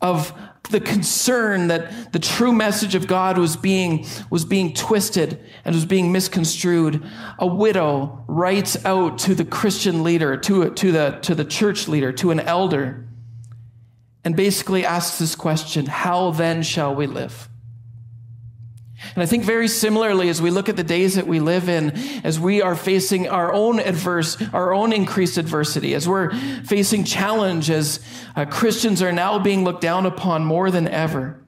of 0.00 0.32
the 0.70 0.80
concern 0.80 1.68
that 1.68 2.12
the 2.12 2.18
true 2.18 2.52
message 2.52 2.94
of 2.94 3.06
God 3.06 3.38
was 3.38 3.56
being 3.56 4.06
was 4.30 4.44
being 4.44 4.72
twisted 4.72 5.40
and 5.64 5.74
was 5.74 5.84
being 5.84 6.12
misconstrued 6.12 7.04
a 7.38 7.46
widow 7.46 8.24
writes 8.28 8.84
out 8.84 9.18
to 9.20 9.34
the 9.34 9.44
Christian 9.44 10.02
leader 10.02 10.36
to 10.36 10.70
to 10.70 10.92
the 10.92 11.18
to 11.22 11.34
the 11.34 11.44
church 11.44 11.88
leader 11.88 12.12
to 12.12 12.30
an 12.30 12.40
elder 12.40 13.06
and 14.24 14.36
basically 14.36 14.84
asks 14.84 15.18
this 15.18 15.34
question 15.34 15.86
How 15.86 16.30
then 16.30 16.62
shall 16.62 16.94
we 16.94 17.06
live? 17.06 17.48
And 19.14 19.22
I 19.22 19.26
think 19.26 19.44
very 19.44 19.66
similarly, 19.66 20.28
as 20.28 20.42
we 20.42 20.50
look 20.50 20.68
at 20.68 20.76
the 20.76 20.84
days 20.84 21.14
that 21.14 21.26
we 21.26 21.40
live 21.40 21.68
in, 21.68 21.90
as 22.22 22.38
we 22.38 22.60
are 22.60 22.76
facing 22.76 23.28
our 23.28 23.52
own 23.52 23.80
adverse, 23.80 24.36
our 24.52 24.74
own 24.74 24.92
increased 24.92 25.38
adversity, 25.38 25.94
as 25.94 26.06
we're 26.06 26.34
facing 26.64 27.04
challenge, 27.04 27.70
as 27.70 28.00
uh, 28.36 28.44
Christians 28.44 29.02
are 29.02 29.10
now 29.10 29.38
being 29.38 29.64
looked 29.64 29.80
down 29.80 30.04
upon 30.04 30.44
more 30.44 30.70
than 30.70 30.86
ever, 30.86 31.42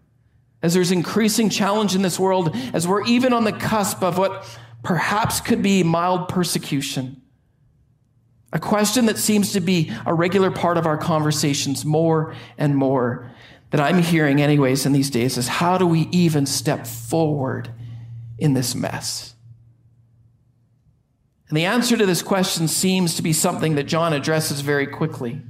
as 0.62 0.75
there's 0.75 0.91
increasing 0.91 1.50
challenge 1.50 1.95
in 1.95 2.02
this 2.02 2.19
world, 2.19 2.57
as 2.73 2.88
we're 2.88 3.05
even 3.05 3.33
on 3.33 3.45
the 3.45 3.52
cusp 3.52 4.02
of 4.02 4.17
what 4.17 4.45
perhaps 4.83 5.41
could 5.41 5.62
be 5.62 5.83
mild 5.83 6.29
persecution. 6.29 7.22
A 8.52 8.59
question 8.59 9.06
that 9.06 9.18
seems 9.18 9.52
to 9.52 9.61
be 9.61 9.90
a 10.04 10.12
regular 10.12 10.50
part 10.50 10.76
of 10.76 10.87
our 10.87 10.99
conversations 10.99 11.85
more 11.85 12.35
and 12.59 12.76
more 12.76 13.30
that 13.71 13.80
I'm 13.80 14.02
hearing, 14.02 14.42
anyways, 14.42 14.85
in 14.85 14.92
these 14.92 15.09
days 15.09 15.38
is 15.38 15.49
how 15.49 15.78
do 15.78 15.87
we 15.87 16.09
even 16.12 16.44
step 16.44 16.87
forward 16.87 17.71
in 18.38 18.52
this 18.52 18.75
mess? 18.75 19.35
And 21.49 21.56
the 21.56 21.64
answer 21.64 21.97
to 21.97 22.06
this 22.06 22.23
question 22.23 22.68
seems 22.68 23.16
to 23.16 23.23
be 23.23 23.32
something 23.32 23.75
that 23.76 23.85
John 23.85 24.12
addresses 24.12 24.61
very 24.61 24.87
quickly 24.87 25.40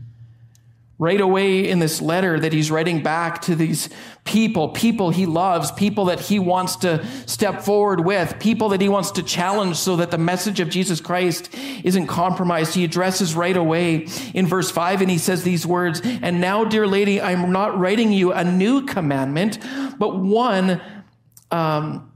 right 1.03 1.21
away 1.21 1.69
in 1.69 1.81
this 1.81 2.01
letter 2.01 2.39
that 2.39 2.53
he's 2.53 2.71
writing 2.71 3.03
back 3.03 3.43
to 3.43 3.57
these 3.57 3.89
people, 4.23 4.69
people 4.69 5.11
he 5.11 5.27
loves, 5.27 5.73
people 5.73 6.05
that 6.05 6.21
he 6.21 6.39
wants 6.39 6.77
to 6.77 7.05
step 7.27 7.63
forward 7.63 8.07
with, 8.07 8.39
people 8.39 8.69
that 8.69 8.81
he 8.81 8.89
wants 8.89 9.11
to 9.11 9.21
challenge 9.21 9.77
so 9.77 9.97
that 9.97 10.13
the 10.13 10.17
message 10.17 10.61
of 10.61 10.71
Jesus 10.71 11.01
Christ 11.01 11.53
isn't 11.83 12.07
compromised. 12.07 12.77
He 12.77 12.85
addresses 12.85 13.35
right 13.35 13.57
away 13.57 14.07
in 14.33 14.47
verse 14.47 14.71
5 14.71 15.01
and 15.01 15.11
he 15.11 15.19
says 15.19 15.43
these 15.43 15.67
words, 15.67 16.01
And 16.05 16.41
now, 16.41 16.65
dear 16.65 16.87
lady, 16.87 17.21
I'm 17.21 17.51
not 17.51 17.77
writing 17.77 18.13
you 18.13 18.33
a 18.33 18.45
new 18.45 18.87
commandment, 18.87 19.59
but 19.99 20.17
one, 20.17 20.81
um, 21.51 22.13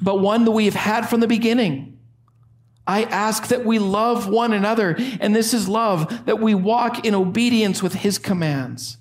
but 0.00 0.18
one 0.18 0.44
that 0.46 0.50
we 0.50 0.64
have 0.64 0.74
had 0.74 1.08
from 1.08 1.20
the 1.20 1.28
beginning 1.28 1.87
I 2.88 3.02
ask 3.04 3.48
that 3.48 3.66
we 3.66 3.78
love 3.78 4.28
one 4.28 4.54
another, 4.54 4.96
and 5.20 5.36
this 5.36 5.52
is 5.52 5.68
love, 5.68 6.24
that 6.24 6.40
we 6.40 6.54
walk 6.54 7.04
in 7.04 7.14
obedience 7.14 7.82
with 7.82 7.92
his 7.92 8.18
commands. 8.18 8.96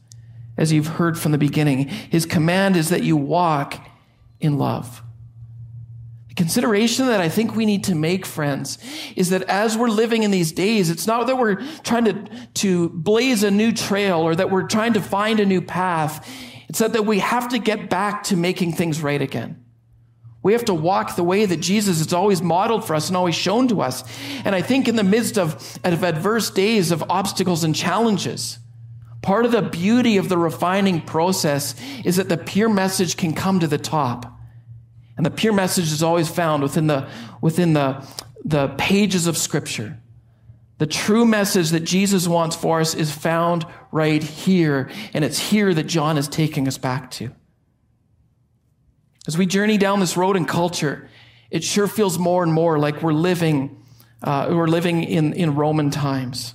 As 0.57 0.73
you've 0.73 0.87
heard 0.87 1.17
from 1.17 1.31
the 1.31 1.37
beginning, 1.37 1.87
his 1.87 2.25
command 2.25 2.75
is 2.75 2.89
that 2.89 3.03
you 3.03 3.15
walk 3.15 3.79
in 4.41 4.57
love. 4.57 5.01
The 6.27 6.35
consideration 6.35 7.07
that 7.07 7.21
I 7.21 7.29
think 7.29 7.55
we 7.55 7.65
need 7.65 7.85
to 7.85 7.95
make, 7.95 8.25
friends, 8.25 8.77
is 9.15 9.29
that 9.29 9.43
as 9.43 9.77
we're 9.77 9.87
living 9.87 10.23
in 10.23 10.31
these 10.31 10.51
days, 10.51 10.89
it's 10.89 11.07
not 11.07 11.25
that 11.27 11.37
we're 11.37 11.61
trying 11.83 12.05
to, 12.05 12.47
to 12.55 12.89
blaze 12.89 13.43
a 13.43 13.51
new 13.51 13.71
trail 13.71 14.19
or 14.19 14.35
that 14.35 14.51
we're 14.51 14.67
trying 14.67 14.93
to 14.93 15.01
find 15.01 15.39
a 15.39 15.45
new 15.45 15.61
path. 15.61 16.29
It's 16.67 16.79
that, 16.79 16.91
that 16.91 17.05
we 17.05 17.19
have 17.19 17.47
to 17.49 17.57
get 17.57 17.89
back 17.89 18.23
to 18.23 18.35
making 18.35 18.73
things 18.73 19.01
right 19.01 19.21
again. 19.21 19.63
We 20.47 20.53
have 20.53 20.63
to 20.63 20.73
walk 20.73 21.17
the 21.17 21.25
way 21.25 21.45
that 21.45 21.57
Jesus 21.57 21.97
has 21.97 22.13
always 22.13 22.41
modeled 22.41 22.87
for 22.87 22.95
us 22.95 23.09
and 23.09 23.17
always 23.17 23.35
shown 23.35 23.67
to 23.67 23.81
us. 23.81 24.05
And 24.45 24.55
I 24.55 24.61
think 24.61 24.87
in 24.87 24.95
the 24.95 25.03
midst 25.03 25.37
of, 25.37 25.55
of 25.83 26.05
adverse 26.05 26.49
days 26.49 26.93
of 26.93 27.03
obstacles 27.09 27.65
and 27.65 27.75
challenges, 27.75 28.57
part 29.21 29.43
of 29.43 29.51
the 29.51 29.61
beauty 29.61 30.15
of 30.15 30.29
the 30.29 30.37
refining 30.37 31.01
process 31.01 31.75
is 32.05 32.15
that 32.15 32.29
the 32.29 32.37
pure 32.37 32.69
message 32.69 33.17
can 33.17 33.33
come 33.33 33.59
to 33.59 33.67
the 33.67 33.77
top. 33.77 34.39
And 35.17 35.25
the 35.25 35.31
pure 35.31 35.51
message 35.51 35.91
is 35.91 36.01
always 36.01 36.29
found 36.29 36.63
within 36.63 36.87
the, 36.87 37.09
within 37.41 37.73
the, 37.73 38.07
the 38.45 38.69
pages 38.77 39.27
of 39.27 39.35
Scripture. 39.35 39.99
The 40.77 40.87
true 40.87 41.25
message 41.25 41.71
that 41.71 41.81
Jesus 41.81 42.25
wants 42.25 42.55
for 42.55 42.79
us 42.79 42.95
is 42.95 43.11
found 43.11 43.65
right 43.91 44.23
here. 44.23 44.89
And 45.13 45.25
it's 45.25 45.49
here 45.49 45.73
that 45.73 45.87
John 45.87 46.17
is 46.17 46.29
taking 46.29 46.69
us 46.69 46.77
back 46.77 47.11
to. 47.11 47.35
As 49.27 49.37
we 49.37 49.45
journey 49.45 49.77
down 49.77 49.99
this 49.99 50.15
road 50.15 50.37
in 50.37 50.45
culture, 50.45 51.09
it 51.51 51.63
sure 51.63 51.87
feels 51.87 52.17
more 52.17 52.43
and 52.43 52.53
more 52.53 52.79
like 52.79 53.01
we're 53.01 53.13
living, 53.13 53.83
uh, 54.23 54.47
we're 54.49 54.67
living 54.67 55.03
in, 55.03 55.33
in 55.33 55.55
Roman 55.55 55.91
times. 55.91 56.53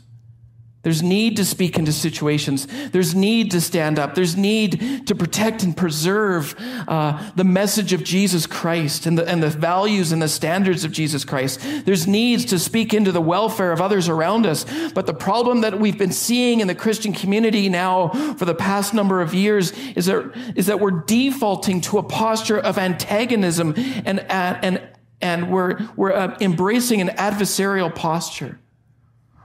There's 0.82 1.02
need 1.02 1.36
to 1.36 1.44
speak 1.44 1.78
into 1.78 1.92
situations. 1.92 2.66
There's 2.90 3.14
need 3.14 3.52
to 3.52 3.60
stand 3.60 4.00
up. 4.00 4.16
There's 4.16 4.36
need 4.36 5.06
to 5.06 5.14
protect 5.14 5.62
and 5.62 5.76
preserve 5.76 6.56
uh, 6.88 7.30
the 7.36 7.44
message 7.44 7.92
of 7.92 8.02
Jesus 8.02 8.48
Christ 8.48 9.06
and 9.06 9.16
the, 9.16 9.28
and 9.28 9.40
the 9.40 9.48
values 9.48 10.10
and 10.10 10.20
the 10.20 10.28
standards 10.28 10.84
of 10.84 10.90
Jesus 10.90 11.24
Christ. 11.24 11.60
There's 11.84 12.08
needs 12.08 12.44
to 12.46 12.58
speak 12.58 12.92
into 12.92 13.12
the 13.12 13.20
welfare 13.20 13.70
of 13.70 13.80
others 13.80 14.08
around 14.08 14.44
us. 14.44 14.66
But 14.92 15.06
the 15.06 15.14
problem 15.14 15.60
that 15.60 15.78
we've 15.78 15.98
been 15.98 16.12
seeing 16.12 16.58
in 16.58 16.66
the 16.66 16.74
Christian 16.74 17.12
community 17.12 17.68
now 17.68 18.08
for 18.34 18.44
the 18.44 18.54
past 18.54 18.92
number 18.92 19.20
of 19.20 19.34
years 19.34 19.70
is 19.94 20.06
that, 20.06 20.32
is 20.56 20.66
that 20.66 20.80
we're 20.80 20.90
defaulting 20.90 21.80
to 21.82 21.98
a 21.98 22.02
posture 22.02 22.58
of 22.58 22.76
antagonism 22.76 23.74
and, 24.04 24.18
and, 24.18 24.82
and 25.20 25.52
we're, 25.52 25.78
we're 25.94 26.12
uh, 26.12 26.36
embracing 26.40 27.00
an 27.00 27.08
adversarial 27.08 27.94
posture 27.94 28.58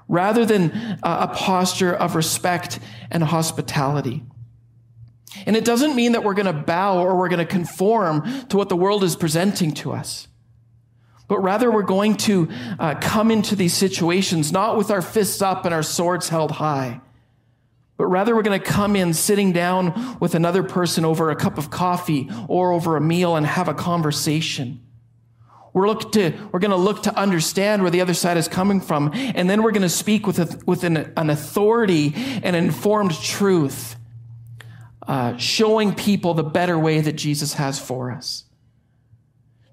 rather 0.07 0.45
than 0.45 0.99
a 1.03 1.27
posture 1.27 1.93
of 1.93 2.15
respect 2.15 2.79
and 3.11 3.23
hospitality. 3.23 4.23
And 5.45 5.55
it 5.55 5.65
doesn't 5.65 5.95
mean 5.95 6.13
that 6.13 6.23
we're 6.23 6.33
going 6.33 6.45
to 6.47 6.53
bow 6.53 6.99
or 6.99 7.17
we're 7.17 7.29
going 7.29 7.39
to 7.39 7.45
conform 7.45 8.47
to 8.47 8.57
what 8.57 8.69
the 8.69 8.75
world 8.75 9.03
is 9.03 9.15
presenting 9.15 9.73
to 9.75 9.91
us. 9.91 10.27
But 11.27 11.39
rather, 11.39 11.69
we're 11.69 11.83
going 11.83 12.15
to 12.17 12.49
uh, 12.79 12.95
come 12.95 13.31
into 13.31 13.55
these 13.55 13.73
situations 13.73 14.51
not 14.51 14.77
with 14.77 14.89
our 14.89 15.01
fists 15.01 15.41
up 15.41 15.65
and 15.65 15.73
our 15.73 15.83
swords 15.83 16.29
held 16.29 16.51
high, 16.51 17.01
but 17.97 18.05
rather 18.05 18.33
we're 18.33 18.43
going 18.43 18.59
to 18.59 18.65
come 18.65 18.95
in 18.95 19.13
sitting 19.13 19.51
down 19.51 20.17
with 20.21 20.35
another 20.35 20.63
person 20.63 21.03
over 21.03 21.29
a 21.29 21.35
cup 21.35 21.57
of 21.57 21.69
coffee 21.69 22.29
or 22.47 22.71
over 22.71 22.95
a 22.95 23.01
meal 23.01 23.35
and 23.35 23.45
have 23.45 23.67
a 23.67 23.73
conversation. 23.73 24.86
We're, 25.77 25.87
look 25.87 26.11
to, 26.13 26.33
we're 26.51 26.59
going 26.59 26.71
to 26.71 26.75
look 26.75 27.03
to 27.03 27.15
understand 27.15 27.83
where 27.83 27.91
the 27.91 28.01
other 28.01 28.15
side 28.15 28.35
is 28.35 28.47
coming 28.47 28.81
from. 28.81 29.11
And 29.13 29.47
then 29.47 29.61
we're 29.61 29.71
going 29.71 29.83
to 29.83 29.89
speak 29.89 30.25
with, 30.25 30.39
a, 30.39 30.59
with 30.65 30.83
an, 30.83 31.13
an 31.15 31.29
authority 31.29 32.13
and 32.15 32.55
informed 32.55 33.13
truth, 33.13 33.95
uh, 35.07 35.37
showing 35.37 35.93
people 35.93 36.33
the 36.33 36.43
better 36.43 36.79
way 36.79 37.01
that 37.01 37.13
Jesus 37.13 37.53
has 37.53 37.79
for 37.79 38.11
us. 38.11 38.45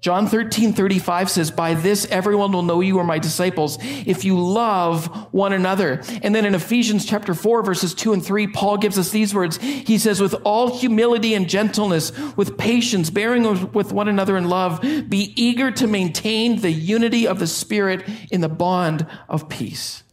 John 0.05 0.27
13, 0.27 0.73
35 0.73 1.31
says, 1.31 1.49
By 1.49 1.73
this 1.73 2.05
everyone 2.11 2.51
will 2.51 2.61
know 2.61 2.79
you 2.79 2.99
are 2.99 3.03
my 3.03 3.17
disciples 3.17 3.79
if 3.81 4.23
you 4.23 4.39
love 4.39 5.07
one 5.33 5.51
another. 5.51 6.03
And 6.21 6.35
then 6.35 6.45
in 6.45 6.53
Ephesians 6.53 7.07
chapter 7.07 7.33
4, 7.33 7.63
verses 7.63 7.95
2 7.95 8.13
and 8.13 8.23
3, 8.23 8.45
Paul 8.45 8.77
gives 8.77 8.99
us 8.99 9.09
these 9.09 9.33
words. 9.33 9.57
He 9.57 9.97
says, 9.97 10.21
With 10.21 10.35
all 10.43 10.77
humility 10.77 11.33
and 11.33 11.49
gentleness, 11.49 12.11
with 12.35 12.55
patience, 12.55 13.09
bearing 13.09 13.71
with 13.71 13.91
one 13.91 14.07
another 14.07 14.37
in 14.37 14.47
love, 14.47 14.79
be 14.81 15.33
eager 15.35 15.71
to 15.71 15.87
maintain 15.87 16.61
the 16.61 16.71
unity 16.71 17.27
of 17.27 17.39
the 17.39 17.47
Spirit 17.47 18.07
in 18.29 18.41
the 18.41 18.47
bond 18.47 19.07
of 19.27 19.49
peace. 19.49 20.03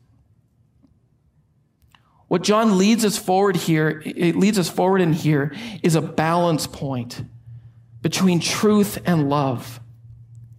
What 2.28 2.42
John 2.42 2.78
leads 2.78 3.04
us 3.04 3.18
forward 3.18 3.56
here, 3.56 4.02
it 4.06 4.36
leads 4.36 4.58
us 4.58 4.70
forward 4.70 5.02
in 5.02 5.12
here, 5.12 5.54
is 5.82 5.96
a 5.96 6.00
balance 6.00 6.66
point 6.66 7.24
between 8.02 8.40
truth 8.40 8.98
and 9.06 9.30
love. 9.30 9.80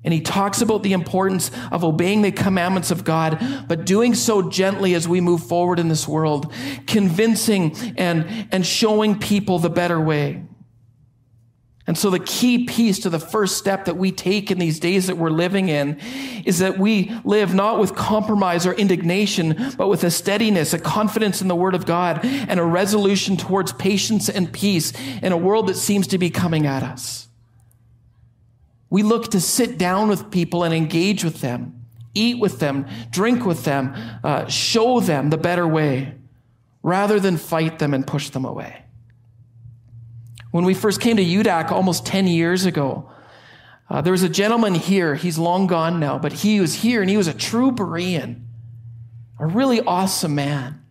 And 0.03 0.13
he 0.13 0.21
talks 0.21 0.61
about 0.61 0.83
the 0.83 0.93
importance 0.93 1.49
of 1.71 1.83
obeying 1.83 2.23
the 2.23 2.31
commandments 2.31 2.91
of 2.91 3.05
God, 3.05 3.65
but 3.67 3.85
doing 3.85 4.15
so 4.15 4.49
gently 4.49 4.95
as 4.95 5.07
we 5.07 5.21
move 5.21 5.43
forward 5.43 5.79
in 5.79 5.87
this 5.87 6.07
world, 6.07 6.51
convincing 6.87 7.75
and, 7.97 8.47
and 8.51 8.65
showing 8.65 9.17
people 9.17 9.59
the 9.59 9.69
better 9.69 9.99
way. 9.99 10.43
And 11.85 11.97
so 11.97 12.09
the 12.09 12.19
key 12.19 12.65
piece 12.65 12.99
to 12.99 13.09
the 13.09 13.19
first 13.19 13.57
step 13.57 13.85
that 13.85 13.97
we 13.97 14.11
take 14.11 14.51
in 14.51 14.57
these 14.57 14.79
days 14.79 15.07
that 15.07 15.17
we're 15.17 15.29
living 15.29 15.67
in 15.67 15.99
is 16.45 16.59
that 16.59 16.79
we 16.79 17.11
live 17.25 17.53
not 17.53 17.77
with 17.77 17.93
compromise 17.93 18.65
or 18.65 18.73
indignation, 18.73 19.73
but 19.77 19.89
with 19.89 20.03
a 20.05 20.11
steadiness, 20.11 20.73
a 20.73 20.79
confidence 20.79 21.41
in 21.41 21.49
the 21.49 21.55
word 21.55 21.75
of 21.75 21.85
God, 21.85 22.21
and 22.23 22.57
a 22.57 22.63
resolution 22.63 23.35
towards 23.35 23.73
patience 23.73 24.29
and 24.29 24.51
peace 24.51 24.93
in 25.21 25.33
a 25.33 25.37
world 25.37 25.67
that 25.67 25.75
seems 25.75 26.07
to 26.07 26.17
be 26.17 26.29
coming 26.29 26.65
at 26.65 26.83
us. 26.83 27.27
We 28.93 29.01
look 29.01 29.31
to 29.31 29.41
sit 29.41 29.79
down 29.79 30.07
with 30.07 30.29
people 30.29 30.63
and 30.63 30.71
engage 30.71 31.23
with 31.23 31.41
them, 31.41 31.83
eat 32.13 32.37
with 32.37 32.59
them, 32.59 32.85
drink 33.09 33.43
with 33.43 33.63
them, 33.63 33.95
uh, 34.23 34.45
show 34.45 34.99
them 34.99 35.31
the 35.31 35.37
better 35.39 35.67
way, 35.67 36.13
rather 36.83 37.19
than 37.19 37.37
fight 37.37 37.79
them 37.79 37.95
and 37.95 38.05
push 38.05 38.29
them 38.29 38.45
away. 38.45 38.83
When 40.51 40.63
we 40.63 40.75
first 40.75 41.01
came 41.01 41.17
to 41.17 41.25
UDAC 41.25 41.71
almost 41.71 42.05
10 42.05 42.27
years 42.27 42.67
ago, 42.67 43.09
uh, 43.89 44.01
there 44.01 44.11
was 44.11 44.21
a 44.21 44.29
gentleman 44.29 44.75
here. 44.75 45.15
He's 45.15 45.39
long 45.39 45.65
gone 45.65 45.99
now, 45.99 46.19
but 46.19 46.31
he 46.31 46.59
was 46.59 46.75
here 46.75 47.01
and 47.01 47.09
he 47.09 47.17
was 47.17 47.27
a 47.27 47.33
true 47.33 47.71
Berean, 47.71 48.43
a 49.39 49.47
really 49.47 49.81
awesome 49.81 50.35
man. 50.35 50.83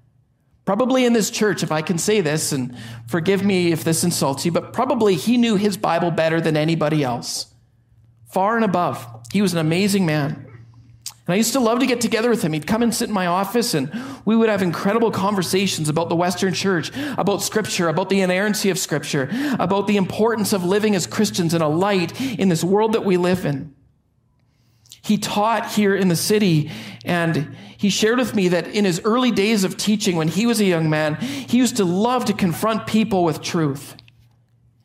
Probably 0.65 1.05
in 1.05 1.13
this 1.13 1.31
church, 1.31 1.63
if 1.63 1.71
I 1.71 1.83
can 1.83 1.99
say 1.99 2.21
this, 2.21 2.51
and 2.51 2.77
forgive 3.07 3.45
me 3.45 3.71
if 3.71 3.85
this 3.85 4.03
insults 4.03 4.45
you, 4.45 4.51
but 4.51 4.73
probably 4.73 5.15
he 5.15 5.37
knew 5.37 5.55
his 5.55 5.77
Bible 5.77 6.11
better 6.11 6.41
than 6.41 6.57
anybody 6.57 7.05
else 7.05 7.52
far 8.33 8.57
and 8.57 8.65
above. 8.65 9.07
He 9.33 9.43
was 9.43 9.53
an 9.53 9.59
amazing 9.59 10.07
man. 10.07 10.47
And 11.27 11.35
I 11.35 11.37
used 11.37 11.53
to 11.53 11.61
love 11.61 11.79
to 11.79 11.87
get 11.87 12.01
together 12.01 12.31
with 12.31 12.43
him. 12.43 12.53
He'd 12.53 12.67
come 12.67 12.83
and 12.83 12.93
sit 12.93 13.09
in 13.09 13.15
my 13.15 13.27
office, 13.27 13.75
and 13.75 13.93
we 14.25 14.35
would 14.35 14.49
have 14.49 14.61
incredible 14.61 15.13
conversations 15.13 15.89
about 15.89 16.09
the 16.09 16.17
Western 16.17 16.53
church, 16.53 16.91
about 17.17 17.43
Scripture, 17.43 17.89
about 17.89 18.09
the 18.09 18.21
inerrancy 18.21 18.71
of 18.71 18.79
Scripture, 18.79 19.29
about 19.61 19.87
the 19.87 19.97
importance 19.97 20.53
of 20.53 20.65
living 20.65 20.97
as 20.97 21.07
Christians 21.07 21.55
in 21.55 21.63
a 21.63 21.69
light 21.69 22.21
in 22.21 22.49
this 22.49 22.65
world 22.65 22.95
that 22.95 23.05
we 23.05 23.17
live 23.17 23.47
in. 23.47 23.73
He 25.03 25.19
taught 25.19 25.73
here 25.73 25.95
in 25.95 26.09
the 26.09 26.17
city, 26.17 26.71
and 27.05 27.57
he 27.77 27.91
shared 27.91 28.19
with 28.19 28.35
me 28.35 28.49
that 28.49 28.69
in 28.69 28.85
his 28.85 29.01
early 29.05 29.31
days 29.31 29.63
of 29.63 29.77
teaching, 29.77 30.17
when 30.17 30.29
he 30.29 30.47
was 30.47 30.61
a 30.61 30.65
young 30.65 30.89
man, 30.91 31.17
he 31.17 31.59
used 31.59 31.77
to 31.77 31.85
love 31.85 32.25
to 32.27 32.33
confront 32.33 32.87
people 32.87 33.23
with 33.25 33.43
truth. 33.43 33.97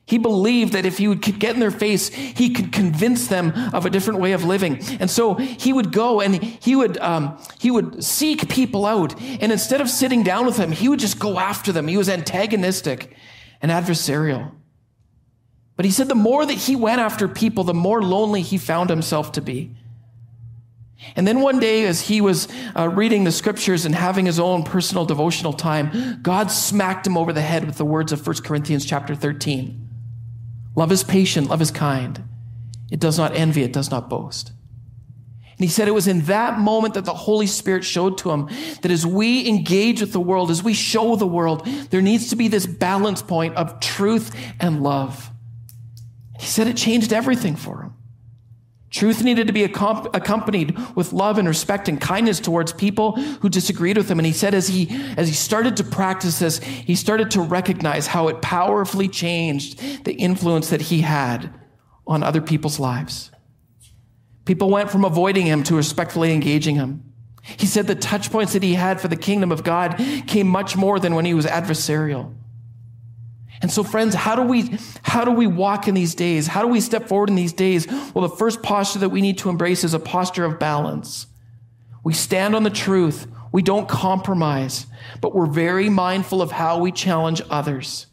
He 0.07 0.17
believed 0.17 0.71
that 0.71 0.85
if 0.85 0.97
he 0.99 1.09
would 1.09 1.19
get 1.21 1.53
in 1.53 1.59
their 1.59 1.69
face, 1.69 2.07
he 2.07 2.49
could 2.49 2.71
convince 2.71 3.27
them 3.27 3.51
of 3.73 3.85
a 3.85 3.89
different 3.89 4.21
way 4.21 4.31
of 4.31 4.45
living. 4.45 4.81
And 5.01 5.11
so 5.11 5.33
he 5.33 5.73
would 5.73 5.91
go 5.91 6.21
and 6.21 6.41
he 6.41 6.77
would, 6.77 6.97
um, 6.99 7.37
he 7.59 7.69
would 7.69 8.01
seek 8.01 8.47
people 8.47 8.85
out. 8.85 9.21
And 9.21 9.51
instead 9.51 9.81
of 9.81 9.89
sitting 9.89 10.23
down 10.23 10.45
with 10.45 10.55
them, 10.55 10.71
he 10.71 10.87
would 10.87 10.99
just 10.99 11.19
go 11.19 11.37
after 11.37 11.73
them. 11.73 11.89
He 11.89 11.97
was 11.97 12.07
antagonistic 12.07 13.17
and 13.61 13.69
adversarial. 13.69 14.53
But 15.75 15.83
he 15.83 15.91
said 15.91 16.07
the 16.07 16.15
more 16.15 16.45
that 16.45 16.53
he 16.53 16.77
went 16.77 17.01
after 17.01 17.27
people, 17.27 17.65
the 17.65 17.73
more 17.73 18.01
lonely 18.01 18.41
he 18.41 18.57
found 18.57 18.89
himself 18.89 19.33
to 19.33 19.41
be. 19.41 19.75
And 21.17 21.27
then 21.27 21.41
one 21.41 21.59
day, 21.59 21.85
as 21.85 21.99
he 21.99 22.21
was 22.21 22.47
uh, 22.77 22.87
reading 22.87 23.25
the 23.25 23.31
scriptures 23.33 23.85
and 23.85 23.93
having 23.93 24.25
his 24.25 24.39
own 24.39 24.63
personal 24.63 25.03
devotional 25.03 25.53
time, 25.53 26.19
God 26.21 26.49
smacked 26.49 27.05
him 27.05 27.17
over 27.17 27.33
the 27.33 27.41
head 27.41 27.65
with 27.65 27.77
the 27.77 27.85
words 27.85 28.13
of 28.13 28.25
1 28.25 28.37
Corinthians 28.37 28.85
chapter 28.85 29.13
13. 29.13 29.86
Love 30.77 30.91
is 30.91 31.03
patient, 31.03 31.49
love 31.49 31.59
is 31.59 31.71
kind. 31.71 32.23
It 32.91 32.99
does 32.99 33.17
not 33.17 33.35
envy, 33.35 33.63
it 33.63 33.73
does 33.73 33.89
not 33.89 34.09
boast. 34.09 34.51
And 35.41 35.65
he 35.65 35.67
said 35.67 35.87
it 35.87 35.91
was 35.91 36.07
in 36.07 36.21
that 36.25 36.59
moment 36.59 36.93
that 36.93 37.03
the 37.03 37.15
Holy 37.15 37.47
Spirit 37.47 37.83
showed 37.83 38.19
to 38.19 38.29
him 38.29 38.47
that 38.83 38.91
as 38.91 39.03
we 39.03 39.47
engage 39.47 40.01
with 40.01 40.13
the 40.13 40.19
world, 40.19 40.51
as 40.51 40.61
we 40.61 40.75
show 40.75 41.15
the 41.15 41.25
world, 41.25 41.65
there 41.89 42.01
needs 42.01 42.29
to 42.29 42.35
be 42.35 42.47
this 42.47 42.67
balance 42.67 43.23
point 43.23 43.55
of 43.55 43.79
truth 43.79 44.35
and 44.59 44.83
love. 44.83 45.31
He 46.39 46.45
said 46.45 46.67
it 46.67 46.77
changed 46.77 47.11
everything 47.11 47.55
for 47.55 47.81
him. 47.81 47.96
Truth 48.97 49.23
needed 49.23 49.45
to 49.45 49.53
be 49.53 49.63
accompanied 49.63 50.75
with 50.95 51.13
love 51.13 51.37
and 51.37 51.47
respect 51.47 51.87
and 51.87 52.01
kindness 52.01 52.39
towards 52.39 52.73
people 52.73 53.11
who 53.11 53.47
disagreed 53.47 53.95
with 53.95 54.09
him. 54.09 54.17
And 54.17 54.25
he 54.25 54.33
said 54.33 54.55
as 54.55 54.69
he, 54.69 54.87
as 55.15 55.27
he 55.27 55.35
started 55.35 55.77
to 55.77 55.83
practice 55.83 56.39
this, 56.39 56.57
he 56.57 56.95
started 56.95 57.29
to 57.29 57.41
recognize 57.41 58.07
how 58.07 58.27
it 58.27 58.41
powerfully 58.41 59.07
changed 59.07 60.03
the 60.03 60.15
influence 60.15 60.71
that 60.71 60.81
he 60.81 61.01
had 61.01 61.53
on 62.07 62.23
other 62.23 62.41
people's 62.41 62.79
lives. 62.79 63.29
People 64.45 64.71
went 64.71 64.89
from 64.89 65.05
avoiding 65.05 65.45
him 65.45 65.61
to 65.65 65.75
respectfully 65.75 66.33
engaging 66.33 66.73
him. 66.73 67.03
He 67.43 67.67
said 67.67 67.85
the 67.85 67.93
touch 67.93 68.31
points 68.31 68.53
that 68.53 68.63
he 68.63 68.73
had 68.73 68.99
for 68.99 69.09
the 69.09 69.15
kingdom 69.15 69.51
of 69.51 69.63
God 69.63 70.03
came 70.25 70.47
much 70.47 70.75
more 70.75 70.99
than 70.99 71.13
when 71.13 71.25
he 71.25 71.35
was 71.35 71.45
adversarial. 71.45 72.33
And 73.61 73.71
so, 73.71 73.83
friends, 73.83 74.13
how 74.13 74.35
do 74.35 74.43
we 74.43 74.77
how 75.01 75.25
do 75.25 75.31
we 75.31 75.47
walk 75.47 75.87
in 75.87 75.95
these 75.95 76.13
days? 76.13 76.47
How 76.47 76.61
do 76.61 76.67
we 76.67 76.79
step 76.79 77.07
forward 77.07 77.29
in 77.29 77.35
these 77.35 77.53
days? 77.53 77.87
Well, 78.13 78.27
the 78.27 78.35
first 78.35 78.61
posture 78.61 78.99
that 78.99 79.09
we 79.09 79.21
need 79.21 79.39
to 79.39 79.49
embrace 79.49 79.83
is 79.83 79.93
a 79.93 79.99
posture 79.99 80.45
of 80.45 80.59
balance. 80.59 81.27
We 82.03 82.13
stand 82.13 82.55
on 82.55 82.63
the 82.63 82.69
truth. 82.69 83.27
We 83.51 83.61
don't 83.61 83.87
compromise, 83.87 84.85
but 85.21 85.33
we're 85.33 85.47
very 85.47 85.89
mindful 85.89 86.41
of 86.41 86.51
how 86.51 86.79
we 86.79 86.91
challenge 86.91 87.41
others. 87.49 88.07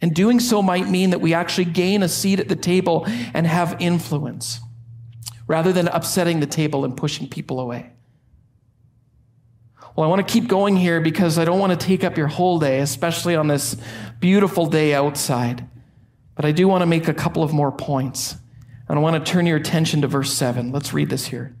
And 0.00 0.14
doing 0.14 0.38
so 0.38 0.62
might 0.62 0.88
mean 0.88 1.10
that 1.10 1.20
we 1.20 1.34
actually 1.34 1.64
gain 1.64 2.02
a 2.02 2.08
seat 2.08 2.38
at 2.38 2.48
the 2.48 2.56
table 2.56 3.04
and 3.34 3.46
have 3.46 3.76
influence 3.80 4.60
rather 5.48 5.72
than 5.72 5.88
upsetting 5.88 6.38
the 6.38 6.46
table 6.46 6.84
and 6.84 6.96
pushing 6.96 7.26
people 7.26 7.58
away. 7.58 7.90
Well, 9.98 10.06
I 10.06 10.10
want 10.10 10.24
to 10.24 10.32
keep 10.32 10.46
going 10.46 10.76
here 10.76 11.00
because 11.00 11.38
I 11.38 11.44
don't 11.44 11.58
want 11.58 11.72
to 11.72 11.86
take 11.86 12.04
up 12.04 12.16
your 12.16 12.28
whole 12.28 12.60
day, 12.60 12.78
especially 12.78 13.34
on 13.34 13.48
this 13.48 13.76
beautiful 14.20 14.66
day 14.66 14.94
outside. 14.94 15.68
But 16.36 16.44
I 16.44 16.52
do 16.52 16.68
want 16.68 16.82
to 16.82 16.86
make 16.86 17.08
a 17.08 17.12
couple 17.12 17.42
of 17.42 17.52
more 17.52 17.72
points. 17.72 18.36
And 18.88 18.96
I 18.96 19.02
want 19.02 19.26
to 19.26 19.32
turn 19.32 19.44
your 19.44 19.56
attention 19.56 20.02
to 20.02 20.06
verse 20.06 20.32
7. 20.32 20.70
Let's 20.70 20.92
read 20.92 21.10
this 21.10 21.26
here. 21.26 21.56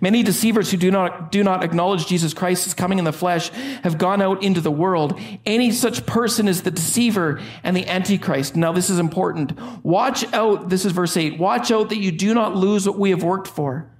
Many 0.00 0.22
deceivers 0.22 0.70
who 0.70 0.78
do 0.78 0.90
not, 0.90 1.30
do 1.30 1.44
not 1.44 1.62
acknowledge 1.62 2.06
Jesus 2.06 2.32
Christ 2.32 2.66
as 2.66 2.72
coming 2.72 2.98
in 2.98 3.04
the 3.04 3.12
flesh 3.12 3.50
have 3.82 3.98
gone 3.98 4.22
out 4.22 4.42
into 4.42 4.62
the 4.62 4.70
world. 4.70 5.20
Any 5.44 5.70
such 5.70 6.06
person 6.06 6.48
is 6.48 6.62
the 6.62 6.70
deceiver 6.70 7.42
and 7.62 7.76
the 7.76 7.86
antichrist. 7.86 8.56
Now, 8.56 8.72
this 8.72 8.88
is 8.88 8.98
important. 8.98 9.52
Watch 9.84 10.24
out. 10.32 10.70
This 10.70 10.86
is 10.86 10.92
verse 10.92 11.14
8. 11.14 11.38
Watch 11.38 11.70
out 11.70 11.90
that 11.90 11.98
you 11.98 12.10
do 12.10 12.32
not 12.32 12.56
lose 12.56 12.88
what 12.88 12.98
we 12.98 13.10
have 13.10 13.22
worked 13.22 13.48
for, 13.48 13.94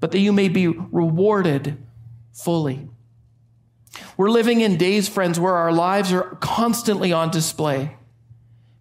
but 0.00 0.10
that 0.10 0.18
you 0.18 0.34
may 0.34 0.50
be 0.50 0.66
rewarded 0.68 1.82
fully. 2.36 2.88
We're 4.16 4.30
living 4.30 4.60
in 4.60 4.76
days, 4.76 5.08
friends, 5.08 5.40
where 5.40 5.54
our 5.54 5.72
lives 5.72 6.12
are 6.12 6.36
constantly 6.40 7.12
on 7.12 7.30
display 7.30 7.96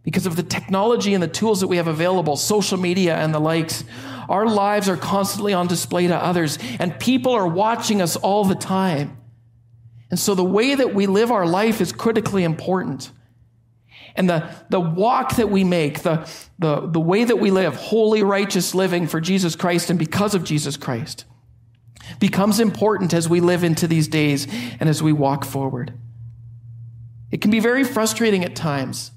because 0.04 0.26
of 0.26 0.36
the 0.36 0.44
technology 0.44 1.13
and 1.13 1.24
the 1.24 1.28
tools 1.28 1.62
that 1.62 1.68
we 1.68 1.78
have 1.78 1.88
available, 1.88 2.36
social 2.36 2.78
media 2.78 3.15
and 3.15 3.34
the 3.34 3.39
likes. 3.39 3.84
Our 4.30 4.48
lives 4.48 4.89
are 4.89 4.98
constantly 4.98 5.54
on 5.54 5.68
display 5.68 6.08
to 6.08 6.15
others, 6.15 6.60
and 6.80 7.00
people 7.00 7.34
are 7.34 7.48
watching 7.48 8.02
us 8.02 8.15
all 8.15 8.44
the 8.44 8.56
time. 8.56 9.18
And 10.12 10.20
so 10.20 10.36
the 10.36 10.44
way 10.44 10.76
that 10.76 10.94
we 10.94 11.08
live 11.08 11.32
our 11.32 11.48
life 11.48 11.82
is 11.82 11.91
critically 11.91 12.44
important. 12.44 13.12
And 14.15 14.30
the, 14.30 14.50
the 14.70 14.80
walk 14.80 15.36
that 15.38 15.50
we 15.50 15.63
make, 15.63 16.04
the, 16.04 16.30
the, 16.60 16.88
the 16.88 17.00
way 17.00 17.24
that 17.24 17.38
we 17.38 17.52
live, 17.52 17.76
holy, 17.76 18.24
righteous 18.24 18.74
living 18.74 19.08
for 19.08 19.20
Jesus 19.20 19.56
Christ 19.56 19.89
and 19.89 20.00
because 20.00 20.36
of 20.36 20.44
Jesus 20.44 20.78
Christ, 20.78 21.26
becomes 22.20 22.60
important 22.60 23.13
as 23.13 23.30
we 23.30 23.39
live 23.39 23.63
into 23.63 23.88
these 23.88 24.08
days 24.08 24.48
and 24.80 24.89
as 24.89 25.02
we 25.02 25.13
walk 25.13 25.46
forward. 25.46 25.94
It 27.32 27.41
can 27.41 27.52
be 27.52 27.60
very 27.60 27.84
frustrating 27.84 28.44
at 28.44 28.56
times, 28.56 29.12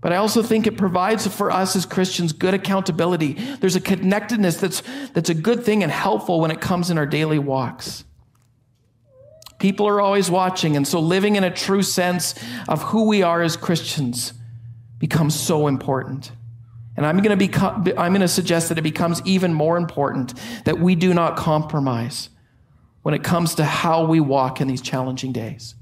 but 0.00 0.12
I 0.12 0.16
also 0.16 0.42
think 0.42 0.66
it 0.66 0.76
provides 0.76 1.26
for 1.26 1.50
us 1.50 1.76
as 1.76 1.86
Christians 1.86 2.32
good 2.32 2.54
accountability. 2.54 3.34
There's 3.60 3.76
a 3.76 3.80
connectedness 3.80 4.56
that's, 4.56 4.82
that's 5.12 5.30
a 5.30 5.34
good 5.34 5.64
thing 5.64 5.82
and 5.82 5.90
helpful 5.92 6.40
when 6.40 6.50
it 6.50 6.60
comes 6.60 6.90
in 6.90 6.98
our 6.98 7.06
daily 7.06 7.38
walks. 7.38 8.04
People 9.58 9.86
are 9.88 10.00
always 10.00 10.30
watching, 10.30 10.76
and 10.76 10.86
so 10.86 11.00
living 11.00 11.36
in 11.36 11.44
a 11.44 11.50
true 11.50 11.82
sense 11.82 12.34
of 12.68 12.82
who 12.82 13.06
we 13.06 13.22
are 13.22 13.40
as 13.40 13.56
Christians 13.56 14.34
becomes 14.98 15.38
so 15.38 15.68
important. 15.68 16.32
And 16.96 17.04
I'm 17.04 17.18
going 17.18 17.36
to 17.36 17.48
be, 17.48 17.52
I'm 17.96 18.12
going 18.12 18.20
to 18.20 18.28
suggest 18.28 18.68
that 18.68 18.78
it 18.78 18.82
becomes 18.82 19.20
even 19.24 19.52
more 19.52 19.76
important 19.76 20.34
that 20.64 20.78
we 20.78 20.94
do 20.94 21.12
not 21.12 21.36
compromise 21.36 22.30
when 23.02 23.14
it 23.14 23.22
comes 23.22 23.56
to 23.56 23.64
how 23.64 24.04
we 24.06 24.20
walk 24.20 24.60
in 24.60 24.68
these 24.68 24.80
challenging 24.80 25.32
days. 25.32 25.74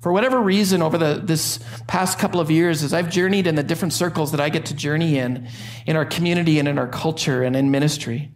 For 0.00 0.12
whatever 0.12 0.40
reason, 0.40 0.82
over 0.82 0.98
the, 0.98 1.20
this 1.22 1.60
past 1.86 2.18
couple 2.18 2.40
of 2.40 2.50
years, 2.50 2.82
as 2.82 2.92
I've 2.92 3.08
journeyed 3.08 3.46
in 3.46 3.54
the 3.54 3.62
different 3.62 3.94
circles 3.94 4.32
that 4.32 4.40
I 4.40 4.50
get 4.50 4.66
to 4.66 4.74
journey 4.74 5.16
in, 5.18 5.48
in 5.86 5.96
our 5.96 6.04
community 6.04 6.58
and 6.58 6.68
in 6.68 6.78
our 6.78 6.88
culture 6.88 7.42
and 7.42 7.56
in 7.56 7.70
ministry, 7.70 8.30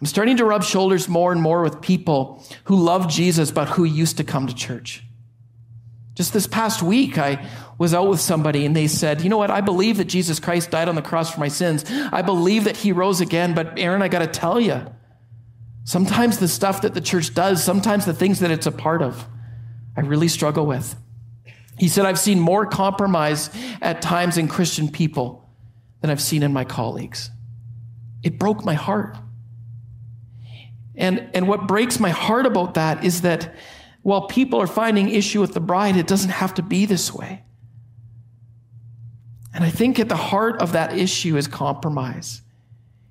I'm 0.00 0.06
starting 0.06 0.36
to 0.36 0.44
rub 0.44 0.62
shoulders 0.62 1.08
more 1.08 1.32
and 1.32 1.40
more 1.40 1.62
with 1.62 1.80
people 1.80 2.44
who 2.64 2.76
love 2.76 3.08
Jesus 3.08 3.50
but 3.50 3.68
who 3.68 3.84
used 3.84 4.18
to 4.18 4.24
come 4.24 4.46
to 4.46 4.54
church. 4.54 5.02
Just 6.16 6.32
this 6.32 6.46
past 6.46 6.82
week, 6.82 7.18
I 7.18 7.46
was 7.76 7.92
out 7.92 8.08
with 8.08 8.20
somebody 8.20 8.64
and 8.64 8.74
they 8.74 8.86
said, 8.86 9.20
You 9.20 9.28
know 9.28 9.36
what? 9.36 9.50
I 9.50 9.60
believe 9.60 9.98
that 9.98 10.06
Jesus 10.06 10.40
Christ 10.40 10.70
died 10.70 10.88
on 10.88 10.94
the 10.94 11.02
cross 11.02 11.32
for 11.32 11.40
my 11.40 11.48
sins. 11.48 11.84
I 11.88 12.22
believe 12.22 12.64
that 12.64 12.78
he 12.78 12.90
rose 12.90 13.20
again. 13.20 13.54
But 13.54 13.78
Aaron, 13.78 14.00
I 14.00 14.08
got 14.08 14.20
to 14.20 14.26
tell 14.26 14.58
you, 14.58 14.86
sometimes 15.84 16.38
the 16.38 16.48
stuff 16.48 16.82
that 16.82 16.94
the 16.94 17.02
church 17.02 17.34
does, 17.34 17.62
sometimes 17.62 18.06
the 18.06 18.14
things 18.14 18.40
that 18.40 18.50
it's 18.50 18.66
a 18.66 18.72
part 18.72 19.02
of, 19.02 19.28
I 19.94 20.00
really 20.00 20.28
struggle 20.28 20.64
with. 20.64 20.96
He 21.78 21.88
said, 21.88 22.06
I've 22.06 22.18
seen 22.18 22.40
more 22.40 22.64
compromise 22.64 23.50
at 23.82 24.00
times 24.00 24.38
in 24.38 24.48
Christian 24.48 24.88
people 24.88 25.46
than 26.00 26.10
I've 26.10 26.22
seen 26.22 26.42
in 26.42 26.50
my 26.50 26.64
colleagues. 26.64 27.30
It 28.22 28.38
broke 28.38 28.64
my 28.64 28.72
heart. 28.72 29.18
And, 30.94 31.28
and 31.34 31.46
what 31.46 31.68
breaks 31.68 32.00
my 32.00 32.08
heart 32.08 32.46
about 32.46 32.74
that 32.74 33.04
is 33.04 33.20
that 33.20 33.54
while 34.06 34.28
people 34.28 34.62
are 34.62 34.68
finding 34.68 35.08
issue 35.08 35.40
with 35.40 35.52
the 35.52 35.58
bride, 35.58 35.96
it 35.96 36.06
doesn't 36.06 36.30
have 36.30 36.54
to 36.54 36.62
be 36.62 36.86
this 36.86 37.12
way. 37.12 37.42
And 39.52 39.64
I 39.64 39.70
think 39.70 39.98
at 39.98 40.08
the 40.08 40.14
heart 40.14 40.62
of 40.62 40.74
that 40.74 40.96
issue 40.96 41.36
is 41.36 41.48
compromise. 41.48 42.40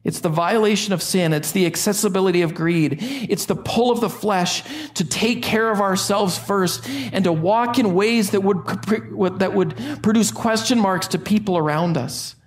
It's 0.06 0.22
the 0.22 0.30
violation 0.30 0.94
of 0.94 1.04
sin. 1.04 1.34
It's 1.34 1.52
the 1.52 1.66
accessibility 1.66 2.44
of 2.44 2.54
greed. 2.54 3.00
It's 3.02 3.46
the 3.46 3.58
pull 3.58 3.92
of 3.92 4.00
the 4.00 4.10
flesh 4.10 4.64
to 4.94 5.04
take 5.04 5.44
care 5.44 5.70
of 5.70 5.82
ourselves 5.82 6.38
first 6.38 6.88
and 6.88 7.26
to 7.26 7.34
walk 7.34 7.78
in 7.78 7.94
ways 7.94 8.32
that 8.32 8.40
would, 8.40 9.40
that 9.40 9.54
would 9.54 9.76
produce 10.02 10.32
question 10.32 10.80
marks 10.80 11.10
to 11.10 11.20
people 11.20 11.58
around 11.58 11.98
us 11.98 12.38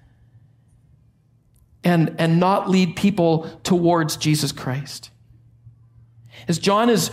and, 1.84 2.16
and 2.18 2.40
not 2.40 2.70
lead 2.70 2.96
people 2.96 3.60
towards 3.62 4.16
Jesus 4.16 4.52
Christ. 4.52 5.10
As 6.46 6.58
John 6.58 6.88
is, 6.90 7.10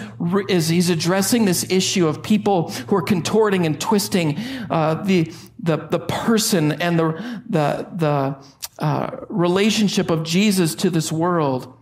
is 0.48 0.70
he's 0.70 0.90
addressing 0.90 1.46
this 1.46 1.70
issue 1.72 2.08
of 2.08 2.22
people 2.22 2.70
who 2.70 2.96
are 2.96 3.02
contorting 3.02 3.66
and 3.66 3.80
twisting 3.80 4.38
uh, 4.70 5.04
the, 5.04 5.34
the, 5.60 5.78
the 5.78 6.00
person 6.00 6.74
and 6.74 7.00
the, 7.00 7.42
the, 7.50 7.88
the, 7.96 8.38
uh, 8.78 9.26
relationship 9.30 10.10
of 10.10 10.24
Jesus 10.24 10.76
to 10.76 10.90
this 10.90 11.12
world, 11.12 11.74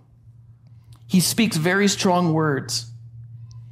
he 1.08 1.20
speaks 1.20 1.58
very 1.58 1.88
strong 1.88 2.34
words. 2.34 2.86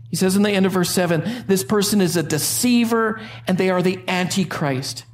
He 0.10 0.16
says 0.16 0.36
in 0.36 0.44
the 0.44 0.52
end 0.52 0.66
of 0.66 0.72
verse 0.72 0.90
7 0.90 1.46
this 1.48 1.64
person 1.64 2.02
is 2.02 2.18
a 2.18 2.24
deceiver 2.24 3.22
and 3.48 3.58
they 3.58 3.70
are 3.70 3.82
the 3.82 4.00
Antichrist. 4.08 5.06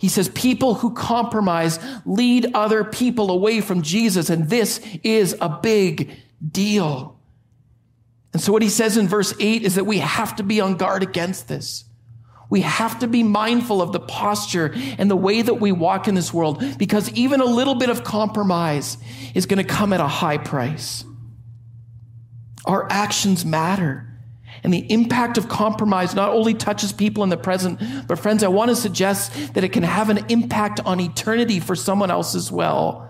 He 0.00 0.08
says 0.08 0.28
people 0.30 0.74
who 0.74 0.94
compromise 0.94 1.78
lead 2.06 2.52
other 2.54 2.84
people 2.84 3.30
away 3.30 3.60
from 3.60 3.82
Jesus, 3.82 4.30
and 4.30 4.48
this 4.48 4.80
is 5.02 5.36
a 5.42 5.58
big 5.62 6.16
deal. 6.50 7.19
And 8.32 8.40
so, 8.40 8.52
what 8.52 8.62
he 8.62 8.68
says 8.68 8.96
in 8.96 9.08
verse 9.08 9.34
8 9.40 9.62
is 9.62 9.74
that 9.74 9.84
we 9.84 9.98
have 9.98 10.36
to 10.36 10.42
be 10.42 10.60
on 10.60 10.76
guard 10.76 11.02
against 11.02 11.48
this. 11.48 11.84
We 12.48 12.62
have 12.62 12.98
to 12.98 13.06
be 13.06 13.22
mindful 13.22 13.80
of 13.80 13.92
the 13.92 14.00
posture 14.00 14.74
and 14.98 15.08
the 15.08 15.16
way 15.16 15.40
that 15.40 15.54
we 15.54 15.70
walk 15.70 16.08
in 16.08 16.16
this 16.16 16.34
world 16.34 16.62
because 16.78 17.08
even 17.12 17.40
a 17.40 17.44
little 17.44 17.76
bit 17.76 17.90
of 17.90 18.02
compromise 18.02 18.98
is 19.34 19.46
going 19.46 19.64
to 19.64 19.72
come 19.72 19.92
at 19.92 20.00
a 20.00 20.08
high 20.08 20.38
price. 20.38 21.04
Our 22.64 22.90
actions 22.90 23.44
matter. 23.44 24.06
And 24.62 24.74
the 24.74 24.92
impact 24.92 25.38
of 25.38 25.48
compromise 25.48 26.14
not 26.14 26.30
only 26.30 26.52
touches 26.52 26.92
people 26.92 27.22
in 27.22 27.30
the 27.30 27.36
present, 27.36 27.80
but 28.08 28.18
friends, 28.18 28.42
I 28.42 28.48
want 28.48 28.68
to 28.70 28.76
suggest 28.76 29.54
that 29.54 29.64
it 29.64 29.70
can 29.70 29.84
have 29.84 30.10
an 30.10 30.26
impact 30.28 30.80
on 30.80 31.00
eternity 31.00 31.60
for 31.60 31.76
someone 31.76 32.10
else 32.10 32.34
as 32.34 32.50
well. 32.50 33.08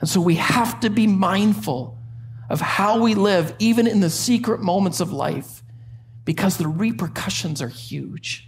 And 0.00 0.10
so 0.10 0.20
we 0.20 0.34
have 0.34 0.80
to 0.80 0.90
be 0.90 1.06
mindful 1.06 1.96
of 2.52 2.60
how 2.60 3.02
we 3.02 3.14
live, 3.14 3.54
even 3.58 3.86
in 3.86 4.00
the 4.00 4.10
secret 4.10 4.60
moments 4.60 5.00
of 5.00 5.10
life, 5.10 5.62
because 6.26 6.58
the 6.58 6.68
repercussions 6.68 7.62
are 7.62 7.68
huge. 7.68 8.46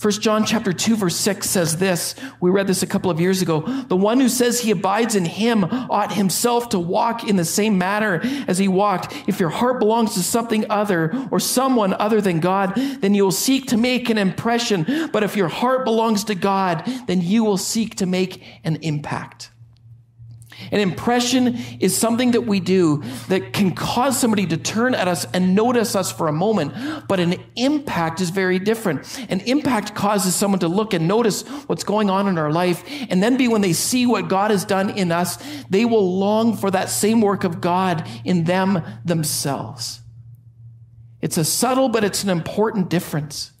1 0.00 0.12
John 0.14 0.44
chapter 0.44 0.72
2 0.72 0.96
verse 0.96 1.16
6 1.16 1.48
says 1.48 1.78
this. 1.78 2.14
We 2.40 2.50
read 2.50 2.66
this 2.68 2.84
a 2.84 2.86
couple 2.86 3.10
of 3.10 3.20
years 3.20 3.42
ago. 3.42 3.60
The 3.60 3.96
one 3.96 4.20
who 4.20 4.28
says 4.28 4.60
he 4.60 4.70
abides 4.70 5.16
in 5.16 5.24
him 5.24 5.64
ought 5.64 6.12
himself 6.12 6.68
to 6.68 6.78
walk 6.78 7.28
in 7.28 7.36
the 7.36 7.44
same 7.44 7.78
manner 7.78 8.20
as 8.46 8.58
he 8.58 8.68
walked. 8.68 9.12
If 9.26 9.40
your 9.40 9.48
heart 9.48 9.80
belongs 9.80 10.14
to 10.14 10.22
something 10.22 10.70
other 10.70 11.28
or 11.32 11.40
someone 11.40 11.94
other 11.94 12.20
than 12.20 12.38
God, 12.38 12.74
then 12.76 13.14
you 13.14 13.24
will 13.24 13.32
seek 13.32 13.66
to 13.68 13.76
make 13.76 14.08
an 14.08 14.18
impression. 14.18 15.10
But 15.12 15.24
if 15.24 15.36
your 15.36 15.48
heart 15.48 15.84
belongs 15.84 16.24
to 16.24 16.36
God, 16.36 16.84
then 17.06 17.20
you 17.20 17.42
will 17.42 17.56
seek 17.56 17.96
to 17.96 18.06
make 18.06 18.44
an 18.62 18.76
impact. 18.82 19.50
An 20.70 20.80
impression 20.80 21.58
is 21.80 21.96
something 21.96 22.32
that 22.32 22.42
we 22.42 22.60
do 22.60 23.02
that 23.28 23.52
can 23.52 23.74
cause 23.74 24.18
somebody 24.18 24.46
to 24.46 24.56
turn 24.56 24.94
at 24.94 25.08
us 25.08 25.26
and 25.32 25.54
notice 25.54 25.96
us 25.96 26.12
for 26.12 26.28
a 26.28 26.32
moment, 26.32 26.74
but 27.08 27.20
an 27.20 27.36
impact 27.56 28.20
is 28.20 28.30
very 28.30 28.58
different. 28.58 29.18
An 29.30 29.40
impact 29.40 29.94
causes 29.94 30.34
someone 30.34 30.60
to 30.60 30.68
look 30.68 30.94
and 30.94 31.08
notice 31.08 31.42
what's 31.66 31.84
going 31.84 32.10
on 32.10 32.28
in 32.28 32.38
our 32.38 32.52
life, 32.52 32.84
and 33.10 33.22
then 33.22 33.36
be 33.36 33.48
when 33.48 33.60
they 33.60 33.72
see 33.72 34.06
what 34.06 34.28
God 34.28 34.50
has 34.50 34.64
done 34.64 34.90
in 34.90 35.12
us, 35.12 35.38
they 35.70 35.84
will 35.84 36.18
long 36.18 36.56
for 36.56 36.70
that 36.70 36.90
same 36.90 37.20
work 37.20 37.44
of 37.44 37.60
God 37.60 38.06
in 38.24 38.44
them 38.44 38.82
themselves. 39.04 40.00
It's 41.20 41.36
a 41.36 41.44
subtle, 41.44 41.88
but 41.88 42.04
it's 42.04 42.22
an 42.22 42.30
important 42.30 42.88
difference. 42.90 43.52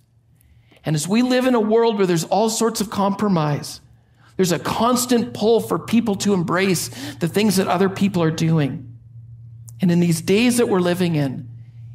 And 0.84 0.94
as 0.94 1.08
we 1.08 1.22
live 1.22 1.44
in 1.44 1.54
a 1.54 1.60
world 1.60 1.98
where 1.98 2.06
there's 2.06 2.24
all 2.24 2.48
sorts 2.48 2.80
of 2.80 2.88
compromise, 2.88 3.80
there's 4.38 4.52
a 4.52 4.58
constant 4.58 5.34
pull 5.34 5.60
for 5.60 5.80
people 5.80 6.14
to 6.14 6.32
embrace 6.32 6.88
the 7.16 7.26
things 7.26 7.56
that 7.56 7.66
other 7.66 7.88
people 7.88 8.22
are 8.22 8.30
doing. 8.30 8.96
And 9.82 9.90
in 9.90 9.98
these 9.98 10.22
days 10.22 10.58
that 10.58 10.68
we're 10.68 10.78
living 10.78 11.16
in, 11.16 11.48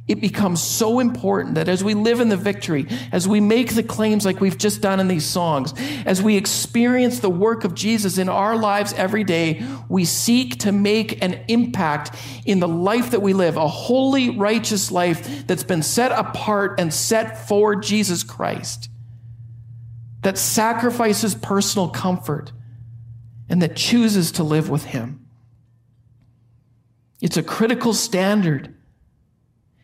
it 0.09 0.19
becomes 0.19 0.61
so 0.61 0.99
important 0.99 1.55
that 1.55 1.69
as 1.69 1.85
we 1.85 1.93
live 1.93 2.19
in 2.19 2.27
the 2.27 2.35
victory, 2.35 2.85
as 3.13 3.29
we 3.29 3.39
make 3.39 3.75
the 3.75 3.81
claims 3.81 4.25
like 4.25 4.41
we've 4.41 4.57
just 4.57 4.81
done 4.81 4.99
in 4.99 5.07
these 5.07 5.25
songs, 5.25 5.73
as 6.05 6.21
we 6.21 6.35
experience 6.35 7.19
the 7.19 7.29
work 7.29 7.63
of 7.63 7.73
Jesus 7.73 8.17
in 8.17 8.27
our 8.27 8.57
lives 8.57 8.91
every 8.91 9.23
day, 9.23 9.63
we 9.87 10.03
seek 10.03 10.59
to 10.59 10.73
make 10.73 11.23
an 11.23 11.45
impact 11.47 12.13
in 12.45 12.59
the 12.59 12.67
life 12.67 13.11
that 13.11 13.21
we 13.21 13.31
live, 13.31 13.55
a 13.55 13.69
holy, 13.69 14.31
righteous 14.31 14.91
life 14.91 15.47
that's 15.47 15.63
been 15.63 15.81
set 15.81 16.11
apart 16.11 16.77
and 16.77 16.93
set 16.93 17.47
for 17.47 17.77
Jesus 17.77 18.21
Christ 18.21 18.89
that 20.23 20.37
sacrifices 20.37 21.35
personal 21.35 21.89
comfort 21.89 22.51
and 23.49 23.61
that 23.61 23.75
chooses 23.75 24.31
to 24.33 24.43
live 24.43 24.69
with 24.69 24.85
Him. 24.85 25.27
It's 27.21 27.37
a 27.37 27.43
critical 27.43 27.93
standard 27.93 28.75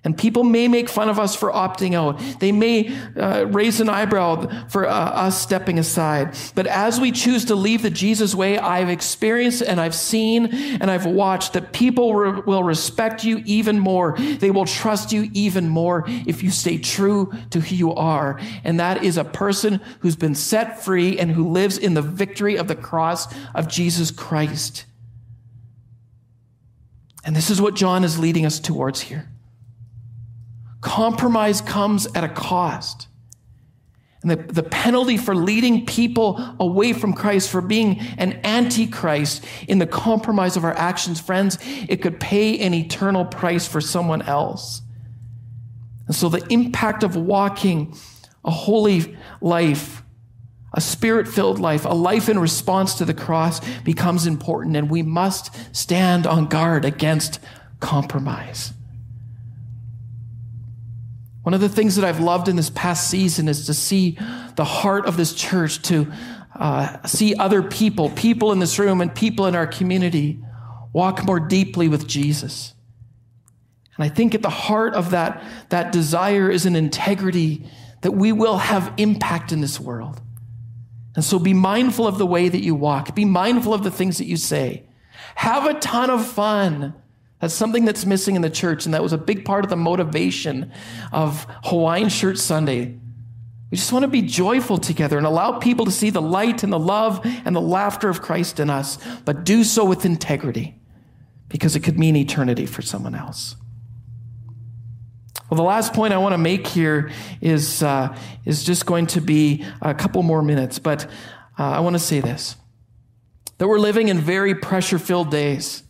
and 0.06 0.18
people 0.18 0.46
may 0.46 0.70
make 0.70 0.88
fun 0.88 1.10
of 1.10 1.20
us 1.20 1.36
for 1.36 1.52
opting 1.52 1.94
out. 1.94 2.20
They 2.40 2.54
may 2.54 2.96
uh, 3.18 3.46
raise 3.50 3.82
an 3.82 3.90
eyebrow 3.90 4.68
for 4.70 4.88
uh, 4.88 4.92
us 4.92 5.42
stepping 5.42 5.78
aside. 5.78 6.38
But 6.56 6.68
as 6.68 7.02
we 7.02 7.12
choose 7.12 7.46
to 7.46 7.56
leave 7.56 7.82
the 7.82 7.90
Jesus 7.90 8.34
way, 8.34 8.58
I've 8.58 8.88
experienced 8.88 9.62
and 9.62 9.80
I've 9.80 9.94
seen 9.94 10.54
and 10.54 10.90
I've 10.90 11.06
watched 11.06 11.52
that 11.54 11.74
people 11.74 12.16
re- 12.16 12.42
will 12.46 12.64
respect 12.64 13.26
you 13.26 13.44
even 13.46 13.78
more. 13.78 14.16
They 14.18 14.52
will 14.52 14.66
trust 14.66 15.12
you 15.12 15.30
even 15.34 15.68
more 15.68 16.06
if 16.08 16.44
you 16.44 16.50
stay 16.50 16.78
true 16.78 17.34
to 17.50 17.60
who 17.60 17.76
you 17.76 17.94
are. 17.94 18.40
And 18.64 18.80
that 18.80 19.04
is 19.04 19.18
a 19.18 19.26
person 19.26 19.82
who's 20.00 20.16
been 20.16 20.36
set 20.36 20.82
free 20.82 21.20
and 21.20 21.30
who 21.30 21.50
lives 21.50 21.78
in 21.78 21.94
the 21.94 22.02
victory 22.02 22.56
of 22.56 22.70
the 22.70 22.76
cross 22.76 23.28
of 23.54 23.68
Jesus 23.68 24.12
Christ. 24.12 24.86
And 27.26 27.36
this 27.36 27.50
is 27.50 27.62
what 27.62 27.76
John 27.76 28.06
is 28.06 28.18
leading 28.18 28.46
us 28.46 28.62
towards 28.62 29.02
here. 29.02 29.30
Compromise 30.82 31.62
comes 31.62 32.08
at 32.16 32.24
a 32.24 32.30
cost. 32.30 33.08
And 34.22 34.32
the, 34.32 34.36
the 34.36 34.64
penalty 34.64 35.16
for 35.16 35.34
leading 35.34 35.86
people 35.86 36.44
away 36.60 36.92
from 36.92 37.14
Christ, 37.14 37.50
for 37.50 37.62
being 37.62 38.00
an 38.18 38.40
antichrist 38.44 39.46
in 39.68 39.80
the 39.80 39.88
compromise 39.88 40.58
of 40.58 40.66
our 40.66 40.74
actions, 40.74 41.22
friends, 41.22 41.58
it 41.88 42.02
could 42.02 42.20
pay 42.20 42.60
an 42.60 42.74
eternal 42.74 43.24
price 43.24 43.66
for 43.66 43.80
someone 43.80 44.22
else. 44.24 44.82
And 46.08 46.16
so 46.16 46.28
the 46.28 46.46
impact 46.52 47.04
of 47.04 47.16
walking 47.16 47.96
a 48.44 48.52
holy 48.52 49.18
life, 49.40 50.04
a 50.74 50.82
spirit 50.82 51.28
filled 51.28 51.60
life, 51.60 51.86
a 51.86 51.94
life 51.94 52.28
in 52.28 52.40
response 52.40 52.96
to 52.96 53.06
the 53.06 53.14
cross 53.14 53.62
becomes 53.84 54.26
important. 54.28 54.76
And 54.76 54.90
we 54.90 55.02
must 55.02 55.76
stand 55.76 56.28
on 56.28 56.48
guard 56.48 56.84
against 56.84 57.40
compromise. 57.80 58.74
One 61.50 61.56
of 61.56 61.62
the 61.62 61.68
things 61.68 61.96
that 61.96 62.06
I've 62.06 62.20
loved 62.20 62.48
in 62.48 62.58
this 62.58 62.70
past 62.70 63.10
season 63.10 63.48
is 63.48 63.66
to 63.66 63.74
see 63.74 64.20
the 64.56 64.64
heart 64.64 65.08
of 65.08 65.18
this 65.18 65.34
church, 65.34 65.82
to 65.88 66.06
uh, 66.56 67.02
see 67.08 67.34
other 67.34 67.64
people, 67.64 68.12
people 68.12 68.52
in 68.52 68.60
this 68.60 68.78
room 68.78 69.02
and 69.02 69.16
people 69.16 69.48
in 69.48 69.56
our 69.56 69.66
community 69.66 70.44
walk 70.94 71.26
more 71.26 71.40
deeply 71.40 71.88
with 71.88 72.08
Jesus. 72.08 72.76
And 73.98 74.04
I 74.06 74.10
think 74.10 74.36
at 74.36 74.44
the 74.44 74.52
heart 74.52 74.94
of 74.94 75.10
that, 75.10 75.44
that 75.70 75.92
desire 75.92 76.52
is 76.52 76.68
an 76.68 76.76
integrity 76.76 77.66
that 78.02 78.12
we 78.12 78.32
will 78.32 78.60
have 78.60 78.94
impact 78.98 79.52
in 79.52 79.60
this 79.60 79.80
world. 79.80 80.22
And 81.16 81.26
so 81.26 81.40
be 81.40 81.56
mindful 81.56 82.06
of 82.06 82.20
the 82.20 82.28
way 82.28 82.48
that 82.48 82.62
you 82.62 82.76
walk. 82.76 83.16
Be 83.16 83.26
mindful 83.26 83.74
of 83.74 83.82
the 83.82 83.90
things 83.90 84.20
that 84.20 84.28
you 84.28 84.38
say. 84.38 84.84
Have 85.34 85.66
a 85.66 85.80
ton 85.80 86.12
of 86.12 86.28
fun. 86.28 86.94
That's 87.40 87.54
something 87.54 87.86
that's 87.86 88.06
missing 88.06 88.36
in 88.36 88.42
the 88.42 88.50
church, 88.50 88.86
and 88.86 88.94
that 88.94 89.02
was 89.02 89.14
a 89.14 89.18
big 89.18 89.46
part 89.46 89.64
of 89.64 89.70
the 89.70 89.78
motivation 89.78 90.72
of 91.12 91.46
Hawaiian 91.66 92.10
Shirt 92.10 92.38
Sunday. 92.38 92.98
We 93.72 93.78
just 93.78 93.94
want 93.94 94.04
to 94.04 94.10
be 94.10 94.24
joyful 94.24 94.78
together 94.78 95.18
and 95.18 95.26
allow 95.26 95.60
people 95.60 95.86
to 95.86 95.92
see 95.92 96.10
the 96.10 96.22
light 96.22 96.64
and 96.64 96.74
the 96.74 96.80
love 96.80 97.22
and 97.24 97.56
the 97.56 97.62
laughter 97.62 98.10
of 98.10 98.22
Christ 98.22 98.60
in 98.60 98.70
us, 98.70 98.98
but 99.26 99.44
do 99.44 99.64
so 99.64 99.86
with 99.86 100.06
integrity 100.06 100.76
because 101.48 101.76
it 101.76 101.82
could 101.82 101.98
mean 101.98 102.16
eternity 102.16 102.66
for 102.66 102.82
someone 102.82 103.16
else. 103.16 103.56
Well, 105.50 105.58
the 105.58 105.64
last 105.64 105.94
point 105.94 106.14
I 106.14 106.18
want 106.18 106.34
to 106.34 106.38
make 106.38 106.68
here 106.68 107.12
is, 107.42 107.82
uh, 107.82 108.16
is 108.46 108.64
just 108.64 108.86
going 108.86 109.08
to 109.08 109.22
be 109.22 109.66
a 109.82 109.96
couple 109.96 110.22
more 110.24 110.44
minutes, 110.44 110.78
but 110.78 111.06
uh, 111.58 111.64
I 111.64 111.80
want 111.80 111.96
to 111.96 112.00
say 112.00 112.20
this 112.20 112.56
that 113.58 113.68
we're 113.68 113.80
living 113.80 114.08
in 114.08 114.18
very 114.18 114.56
pressure 114.56 114.98
filled 114.98 115.30
days. 115.30 115.84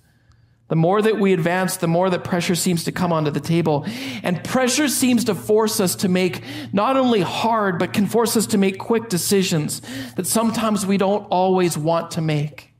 The 0.69 0.75
more 0.75 1.01
that 1.01 1.19
we 1.19 1.33
advance, 1.33 1.77
the 1.77 1.87
more 1.87 2.11
that 2.11 2.23
pressure 2.23 2.53
seems 2.53 2.83
to 2.83 2.91
come 2.91 3.11
onto 3.11 3.31
the 3.31 3.39
table. 3.39 3.85
And 4.21 4.43
pressure 4.43 4.87
seems 4.87 5.25
to 5.25 5.35
force 5.35 5.79
us 5.79 5.95
to 5.97 6.09
make 6.09 6.43
not 6.71 6.95
only 6.95 7.21
hard, 7.21 7.79
but 7.79 7.91
can 7.91 8.05
force 8.05 8.37
us 8.37 8.45
to 8.47 8.57
make 8.59 8.77
quick 8.77 9.09
decisions 9.09 9.81
that 10.15 10.27
sometimes 10.27 10.85
we 10.85 10.97
don't 10.97 11.23
always 11.31 11.75
want 11.75 12.11
to 12.11 12.21
make. 12.21 12.71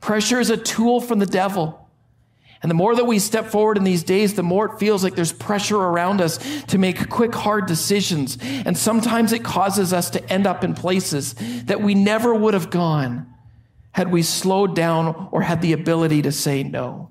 Pressure 0.00 0.40
is 0.40 0.48
a 0.48 0.56
tool 0.56 1.02
from 1.02 1.18
the 1.18 1.26
devil. 1.26 1.76
And 2.62 2.70
the 2.70 2.74
more 2.74 2.94
that 2.94 3.04
we 3.06 3.18
step 3.18 3.46
forward 3.46 3.76
in 3.76 3.84
these 3.84 4.02
days, 4.02 4.34
the 4.34 4.42
more 4.42 4.66
it 4.66 4.78
feels 4.78 5.04
like 5.04 5.14
there's 5.14 5.32
pressure 5.32 5.76
around 5.76 6.22
us 6.22 6.38
to 6.68 6.78
make 6.78 7.10
quick, 7.10 7.34
hard 7.34 7.66
decisions. 7.66 8.38
And 8.40 8.76
sometimes 8.76 9.32
it 9.32 9.44
causes 9.44 9.92
us 9.92 10.08
to 10.10 10.32
end 10.32 10.46
up 10.46 10.64
in 10.64 10.74
places 10.74 11.34
that 11.64 11.82
we 11.82 11.94
never 11.94 12.34
would 12.34 12.54
have 12.54 12.70
gone 12.70 13.29
had 13.92 14.10
we 14.10 14.22
slowed 14.22 14.74
down 14.76 15.28
or 15.32 15.42
had 15.42 15.62
the 15.62 15.72
ability 15.72 16.22
to 16.22 16.32
say 16.32 16.62
no. 16.62 17.10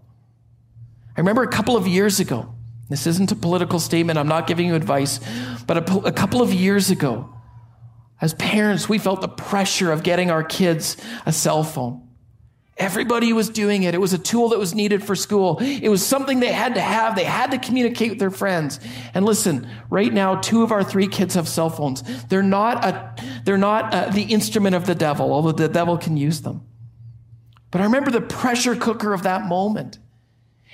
I 1.16 1.20
remember 1.20 1.44
a 1.44 1.48
couple 1.48 1.76
of 1.76 1.88
years 1.88 2.20
ago, 2.20 2.54
this 2.90 3.06
isn't 3.06 3.32
a 3.32 3.36
political 3.36 3.80
statement, 3.80 4.18
I'm 4.18 4.28
not 4.28 4.48
giving 4.48 4.68
you 4.68 4.76
advice, 4.76 5.20
but 5.68 5.90
a, 5.90 5.98
a 6.08 6.12
couple 6.12 6.42
of 6.42 6.54
years 6.54 6.90
ago, 6.90 7.34
As 8.22 8.34
parents, 8.34 8.90
we 8.90 8.98
felt 8.98 9.22
the 9.22 9.30
pressure 9.30 9.92
of 9.92 10.04
getting 10.04 10.30
our 10.30 10.44
kids 10.44 10.98
a 11.26 11.32
cell 11.32 11.64
phone. 11.64 12.06
Everybody 12.76 13.34
was 13.34 13.50
doing 13.50 13.84
it. 13.84 13.94
It 13.94 14.00
was 14.00 14.14
a 14.14 14.18
tool 14.18 14.50
that 14.50 14.60
was 14.60 14.74
needed 14.74 15.04
for 15.04 15.14
school. 15.14 15.58
It 15.60 15.90
was 15.90 16.06
something 16.06 16.40
they 16.40 16.52
had 16.52 16.76
to 16.76 16.82
have. 16.82 17.16
They 17.16 17.26
had 17.26 17.52
to 17.52 17.58
communicate 17.58 18.12
with 18.12 18.20
their 18.20 18.32
friends. 18.32 18.80
And 19.14 19.26
listen, 19.26 19.70
right 19.90 20.14
now, 20.14 20.36
two 20.36 20.64
of 20.64 20.72
our 20.72 20.84
three 20.84 21.08
kids 21.08 21.36
have 21.36 21.48
cell 21.48 21.70
phones. 21.70 22.04
They're 22.28 22.42
not 22.42 22.86
a, 22.86 23.16
they're 23.44 23.58
not 23.58 23.94
a, 23.94 24.12
the 24.14 24.24
instrument 24.24 24.76
of 24.76 24.86
the 24.86 24.96
devil, 24.96 25.34
although 25.34 25.52
the 25.52 25.68
devil 25.68 25.98
can 25.98 26.16
use 26.16 26.42
them. 26.42 26.66
But 27.72 27.82
I 27.82 27.86
remember 27.86 28.12
the 28.12 28.22
pressure 28.22 28.76
cooker 28.76 29.14
of 29.14 29.24
that 29.24 29.46
moment. 29.46 30.00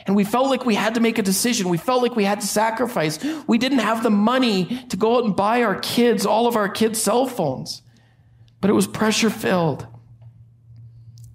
And 0.08 0.16
we 0.16 0.24
felt 0.24 0.50
like 0.50 0.66
we 0.66 0.76
had 0.76 0.96
to 0.96 1.00
make 1.00 1.18
a 1.18 1.24
decision. 1.24 1.70
We 1.70 1.78
felt 1.78 2.04
like 2.04 2.16
we 2.16 2.26
had 2.26 2.42
to 2.42 2.48
sacrifice. 2.48 3.24
We 3.48 3.58
didn't 3.58 3.80
have 3.80 4.04
the 4.04 4.10
money 4.10 4.86
to 4.90 4.98
go 4.98 5.18
out 5.18 5.26
and 5.26 5.36
buy 5.36 5.64
our 5.64 5.80
kids, 5.80 6.26
all 6.26 6.48
of 6.48 6.56
our 6.56 6.70
kids' 6.70 7.02
cell 7.02 7.26
phones. 7.26 7.82
But 8.62 8.70
it 8.70 8.74
was 8.74 8.88
pressure 8.88 9.30
filled. 9.30 9.82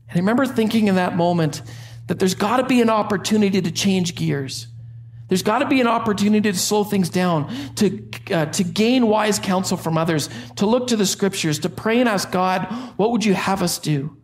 And 0.09 0.17
I 0.17 0.19
remember 0.19 0.47
thinking 0.47 0.89
in 0.89 0.95
that 0.97 1.17
moment 1.17 1.63
that 2.07 2.19
there's 2.19 2.35
got 2.35 2.59
to 2.59 2.65
be 2.65 2.81
an 2.81 2.91
opportunity 2.91 3.61
to 3.61 3.71
change 3.71 4.15
gears. 4.15 4.67
There's 5.29 5.45
got 5.45 5.61
to 5.61 5.67
be 5.67 5.81
an 5.81 5.87
opportunity 5.87 6.51
to 6.51 6.59
slow 6.59 6.83
things 6.83 7.09
down, 7.09 7.75
to, 7.77 8.09
uh, 8.33 8.47
to 8.47 8.65
gain 8.65 9.07
wise 9.07 9.39
counsel 9.39 9.77
from 9.77 9.97
others, 9.97 10.29
to 10.57 10.67
look 10.67 10.89
to 10.89 10.97
the 10.97 11.07
scriptures, 11.07 11.61
to 11.61 11.69
pray 11.69 12.01
and 12.01 12.09
ask 12.09 12.33
God, 12.33 12.65
what 12.97 13.13
would 13.13 13.25
you 13.25 13.35
have 13.35 13.63
us 13.63 13.79
do? 13.79 14.17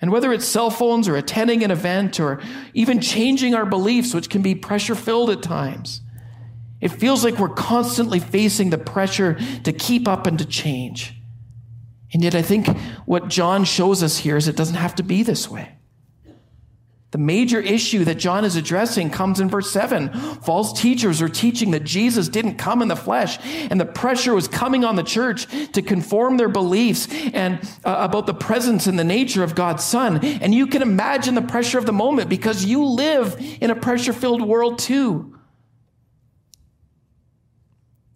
And 0.00 0.12
whether 0.12 0.32
it's 0.32 0.44
cell 0.44 0.70
phones 0.70 1.08
or 1.08 1.16
attending 1.16 1.64
an 1.64 1.70
event 1.70 2.20
or 2.20 2.40
even 2.74 3.00
changing 3.00 3.54
our 3.54 3.64
beliefs, 3.64 4.12
which 4.12 4.28
can 4.28 4.42
be 4.42 4.54
pressure 4.54 4.94
filled 4.94 5.30
at 5.30 5.42
times, 5.42 6.02
it 6.80 6.88
feels 6.88 7.24
like 7.24 7.38
we're 7.38 7.48
constantly 7.48 8.20
facing 8.20 8.70
the 8.70 8.78
pressure 8.78 9.38
to 9.64 9.72
keep 9.72 10.06
up 10.06 10.26
and 10.26 10.38
to 10.38 10.44
change. 10.44 11.14
And 12.12 12.22
yet, 12.22 12.34
I 12.34 12.42
think 12.42 12.68
what 13.06 13.28
John 13.28 13.64
shows 13.64 14.02
us 14.02 14.18
here 14.18 14.36
is 14.36 14.48
it 14.48 14.56
doesn't 14.56 14.76
have 14.76 14.94
to 14.96 15.02
be 15.02 15.22
this 15.22 15.50
way. 15.50 15.75
The 17.12 17.18
major 17.18 17.60
issue 17.60 18.04
that 18.04 18.16
John 18.16 18.44
is 18.44 18.56
addressing 18.56 19.10
comes 19.10 19.38
in 19.38 19.48
verse 19.48 19.70
7. 19.70 20.12
False 20.42 20.78
teachers 20.78 21.22
are 21.22 21.28
teaching 21.28 21.70
that 21.70 21.84
Jesus 21.84 22.28
didn't 22.28 22.56
come 22.56 22.82
in 22.82 22.88
the 22.88 22.96
flesh, 22.96 23.38
and 23.70 23.80
the 23.80 23.86
pressure 23.86 24.34
was 24.34 24.48
coming 24.48 24.84
on 24.84 24.96
the 24.96 25.04
church 25.04 25.46
to 25.72 25.82
conform 25.82 26.36
their 26.36 26.48
beliefs 26.48 27.06
and 27.32 27.60
uh, 27.84 27.96
about 28.00 28.26
the 28.26 28.34
presence 28.34 28.88
and 28.88 28.98
the 28.98 29.04
nature 29.04 29.44
of 29.44 29.54
God's 29.54 29.84
Son. 29.84 30.24
And 30.24 30.52
you 30.52 30.66
can 30.66 30.82
imagine 30.82 31.36
the 31.36 31.42
pressure 31.42 31.78
of 31.78 31.86
the 31.86 31.92
moment 31.92 32.28
because 32.28 32.64
you 32.64 32.84
live 32.84 33.36
in 33.60 33.70
a 33.70 33.76
pressure 33.76 34.12
filled 34.12 34.42
world 34.42 34.80
too. 34.80 35.38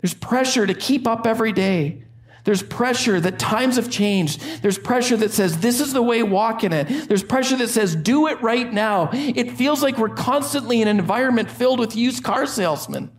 There's 0.00 0.14
pressure 0.14 0.66
to 0.66 0.74
keep 0.74 1.06
up 1.06 1.26
every 1.26 1.52
day. 1.52 2.04
There's 2.44 2.62
pressure 2.62 3.20
that 3.20 3.38
times 3.38 3.76
have 3.76 3.90
changed. 3.90 4.40
There's 4.62 4.78
pressure 4.78 5.16
that 5.18 5.32
says, 5.32 5.58
this 5.58 5.80
is 5.80 5.92
the 5.92 6.02
way, 6.02 6.22
walk 6.22 6.64
in 6.64 6.72
it. 6.72 7.08
There's 7.08 7.22
pressure 7.22 7.56
that 7.56 7.68
says, 7.68 7.94
do 7.94 8.26
it 8.28 8.40
right 8.42 8.72
now. 8.72 9.10
It 9.12 9.52
feels 9.52 9.82
like 9.82 9.98
we're 9.98 10.08
constantly 10.08 10.80
in 10.80 10.88
an 10.88 10.98
environment 10.98 11.50
filled 11.50 11.78
with 11.78 11.96
used 11.96 12.24
car 12.24 12.46
salesmen. 12.46 13.10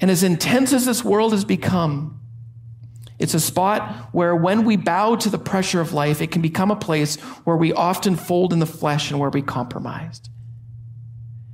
And 0.00 0.10
as 0.10 0.22
intense 0.22 0.72
as 0.72 0.84
this 0.84 1.04
world 1.04 1.32
has 1.32 1.44
become, 1.44 2.20
it's 3.18 3.34
a 3.34 3.40
spot 3.40 4.08
where 4.10 4.34
when 4.34 4.64
we 4.64 4.76
bow 4.76 5.14
to 5.14 5.30
the 5.30 5.38
pressure 5.38 5.80
of 5.80 5.92
life, 5.92 6.20
it 6.20 6.32
can 6.32 6.42
become 6.42 6.72
a 6.72 6.76
place 6.76 7.20
where 7.44 7.56
we 7.56 7.72
often 7.72 8.16
fold 8.16 8.52
in 8.52 8.58
the 8.58 8.66
flesh 8.66 9.12
and 9.12 9.20
where 9.20 9.30
we 9.30 9.42
compromised. 9.42 10.28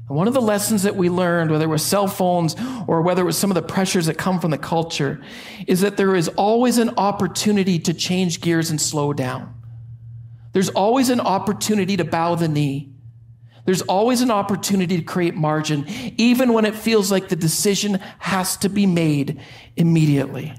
And 0.09 0.17
one 0.17 0.27
of 0.27 0.35
the 0.35 0.41
lessons 0.41 0.85
that 0.85 0.97
we 0.97 1.11
learned, 1.11 1.51
whether 1.51 1.65
it 1.65 1.69
was 1.69 1.85
cell 1.85 2.07
phones 2.07 2.57
or 2.87 3.03
whether 3.03 3.23
it 3.23 3.27
was 3.27 3.37
some 3.37 3.51
of 3.51 3.55
the 3.55 3.63
pressures 3.63 4.07
that 4.07 4.17
come 4.17 4.41
from 4.41 4.51
the 4.51 4.59
culture, 4.59 5.21
is 5.67 5.83
that 5.83 5.97
there 5.97 6.15
is 6.15 6.29
always 6.29 6.79
an 6.79 6.91
opportunity 6.97 7.79
to 7.81 7.93
change 7.93 8.41
gears 8.41 8.71
and 8.71 8.81
slow 8.81 9.13
down. 9.13 9.55
There's 10.53 10.71
always 10.71 11.11
an 11.11 11.21
opportunity 11.21 11.97
to 11.99 12.05
bow 12.05 12.35
the 12.37 12.49
knee. 12.49 12.93
There's 13.67 13.83
always 13.83 14.23
an 14.23 14.31
opportunity 14.31 14.97
to 14.97 15.05
create 15.05 15.35
margin, 15.35 15.85
even 16.17 16.55
when 16.55 16.65
it 16.65 16.75
feels 16.75 17.13
like 17.13 17.29
the 17.29 17.37
decision 17.37 18.01
has 18.19 18.57
to 18.59 18.71
be 18.71 18.87
made 18.87 19.43
immediately. 19.77 20.55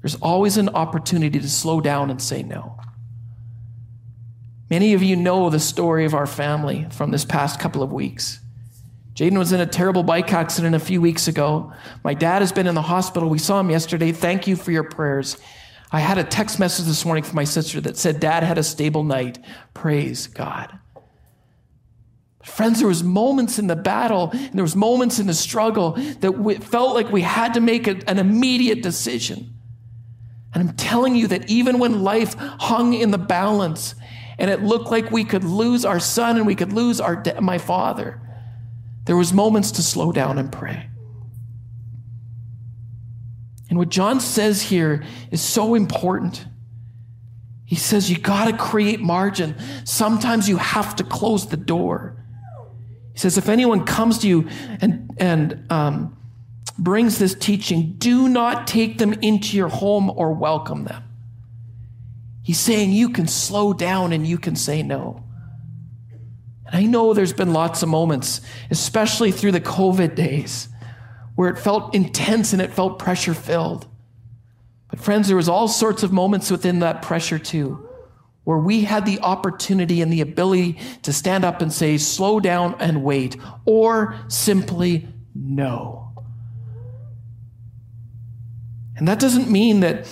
There's 0.00 0.14
always 0.16 0.56
an 0.56 0.70
opportunity 0.70 1.38
to 1.38 1.48
slow 1.48 1.82
down 1.82 2.10
and 2.10 2.22
say 2.22 2.42
no. 2.42 2.78
Many 4.72 4.94
of 4.94 5.02
you 5.02 5.16
know 5.16 5.50
the 5.50 5.60
story 5.60 6.06
of 6.06 6.14
our 6.14 6.26
family 6.26 6.86
from 6.92 7.10
this 7.10 7.26
past 7.26 7.60
couple 7.60 7.82
of 7.82 7.92
weeks. 7.92 8.40
Jaden 9.12 9.36
was 9.36 9.52
in 9.52 9.60
a 9.60 9.66
terrible 9.66 10.02
bike 10.02 10.32
accident 10.32 10.74
a 10.74 10.78
few 10.78 10.98
weeks 10.98 11.28
ago. 11.28 11.74
My 12.02 12.14
dad 12.14 12.40
has 12.40 12.52
been 12.52 12.66
in 12.66 12.74
the 12.74 12.80
hospital. 12.80 13.28
We 13.28 13.38
saw 13.38 13.60
him 13.60 13.68
yesterday. 13.68 14.12
Thank 14.12 14.46
you 14.46 14.56
for 14.56 14.72
your 14.72 14.84
prayers. 14.84 15.36
I 15.92 16.00
had 16.00 16.16
a 16.16 16.24
text 16.24 16.58
message 16.58 16.86
this 16.86 17.04
morning 17.04 17.22
from 17.22 17.36
my 17.36 17.44
sister 17.44 17.82
that 17.82 17.98
said, 17.98 18.18
Dad 18.18 18.44
had 18.44 18.56
a 18.56 18.62
stable 18.62 19.04
night. 19.04 19.38
Praise 19.74 20.26
God. 20.26 20.78
Friends, 22.42 22.78
there 22.78 22.88
was 22.88 23.04
moments 23.04 23.58
in 23.58 23.66
the 23.66 23.76
battle, 23.76 24.30
and 24.32 24.54
there 24.54 24.64
was 24.64 24.74
moments 24.74 25.18
in 25.18 25.26
the 25.26 25.34
struggle 25.34 25.98
that 26.20 26.38
we 26.38 26.54
felt 26.54 26.94
like 26.94 27.12
we 27.12 27.20
had 27.20 27.52
to 27.52 27.60
make 27.60 27.86
a, 27.86 28.00
an 28.08 28.18
immediate 28.18 28.82
decision. 28.82 29.52
And 30.54 30.66
I'm 30.66 30.76
telling 30.76 31.14
you 31.14 31.26
that 31.26 31.50
even 31.50 31.78
when 31.78 32.02
life 32.02 32.36
hung 32.38 32.94
in 32.94 33.10
the 33.10 33.18
balance, 33.18 33.96
and 34.42 34.50
it 34.50 34.60
looked 34.60 34.90
like 34.90 35.12
we 35.12 35.22
could 35.24 35.44
lose 35.44 35.84
our 35.84 36.00
son 36.00 36.36
and 36.36 36.44
we 36.44 36.56
could 36.56 36.72
lose 36.72 37.00
our 37.00 37.22
my 37.40 37.58
father. 37.58 38.20
There 39.04 39.16
was 39.16 39.32
moments 39.32 39.70
to 39.72 39.82
slow 39.82 40.10
down 40.10 40.36
and 40.36 40.50
pray. 40.50 40.88
And 43.70 43.78
what 43.78 43.88
john 43.88 44.18
says 44.20 44.60
here 44.60 45.04
is 45.30 45.40
so 45.40 45.76
important. 45.76 46.44
He 47.64 47.76
says 47.76 48.10
you 48.10 48.18
got 48.18 48.46
to 48.50 48.56
create 48.56 49.00
margin. 49.00 49.54
Sometimes 49.84 50.48
you 50.48 50.56
have 50.56 50.96
to 50.96 51.04
close 51.04 51.46
the 51.46 51.56
door. 51.56 52.16
He 53.12 53.20
says 53.20 53.38
if 53.38 53.48
anyone 53.48 53.86
comes 53.86 54.18
to 54.18 54.28
you 54.28 54.48
and 54.80 55.08
and 55.18 55.70
um, 55.70 56.16
brings 56.76 57.20
this 57.20 57.36
teaching 57.36 57.94
do 57.98 58.28
not 58.28 58.66
take 58.66 58.98
them 58.98 59.12
into 59.12 59.56
your 59.56 59.68
home 59.68 60.10
or 60.10 60.32
welcome 60.32 60.82
them 60.82 61.04
He's 62.42 62.58
saying 62.58 62.92
you 62.92 63.10
can 63.10 63.28
slow 63.28 63.72
down 63.72 64.12
and 64.12 64.26
you 64.26 64.36
can 64.36 64.56
say 64.56 64.82
no. 64.82 65.24
And 66.66 66.74
I 66.74 66.84
know 66.84 67.14
there's 67.14 67.32
been 67.32 67.52
lots 67.52 67.82
of 67.82 67.88
moments, 67.88 68.40
especially 68.70 69.30
through 69.30 69.52
the 69.52 69.60
COVID 69.60 70.14
days, 70.14 70.68
where 71.36 71.48
it 71.48 71.58
felt 71.58 71.94
intense 71.94 72.52
and 72.52 72.60
it 72.60 72.72
felt 72.72 72.98
pressure 72.98 73.34
filled. 73.34 73.86
But, 74.90 75.00
friends, 75.00 75.28
there 75.28 75.36
was 75.36 75.48
all 75.48 75.68
sorts 75.68 76.02
of 76.02 76.12
moments 76.12 76.50
within 76.50 76.80
that 76.80 77.00
pressure 77.00 77.38
too, 77.38 77.88
where 78.44 78.58
we 78.58 78.82
had 78.82 79.06
the 79.06 79.20
opportunity 79.20 80.02
and 80.02 80.12
the 80.12 80.20
ability 80.20 80.78
to 81.02 81.12
stand 81.12 81.44
up 81.44 81.62
and 81.62 81.72
say, 81.72 81.96
slow 81.96 82.40
down 82.40 82.74
and 82.80 83.04
wait, 83.04 83.36
or 83.64 84.16
simply 84.28 85.08
no. 85.34 86.12
And 88.96 89.08
that 89.08 89.18
doesn't 89.18 89.50
mean 89.50 89.80
that 89.80 90.06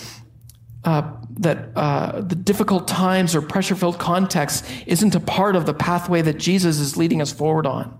uh, 0.84 1.12
that 1.40 1.70
uh, 1.74 2.20
the 2.20 2.34
difficult 2.34 2.86
times 2.86 3.34
or 3.34 3.40
pressure 3.40 3.74
filled 3.74 3.98
context 3.98 4.64
isn't 4.86 5.14
a 5.14 5.20
part 5.20 5.56
of 5.56 5.64
the 5.64 5.74
pathway 5.74 6.20
that 6.22 6.36
Jesus 6.36 6.78
is 6.78 6.96
leading 6.96 7.20
us 7.22 7.32
forward 7.32 7.66
on. 7.66 7.98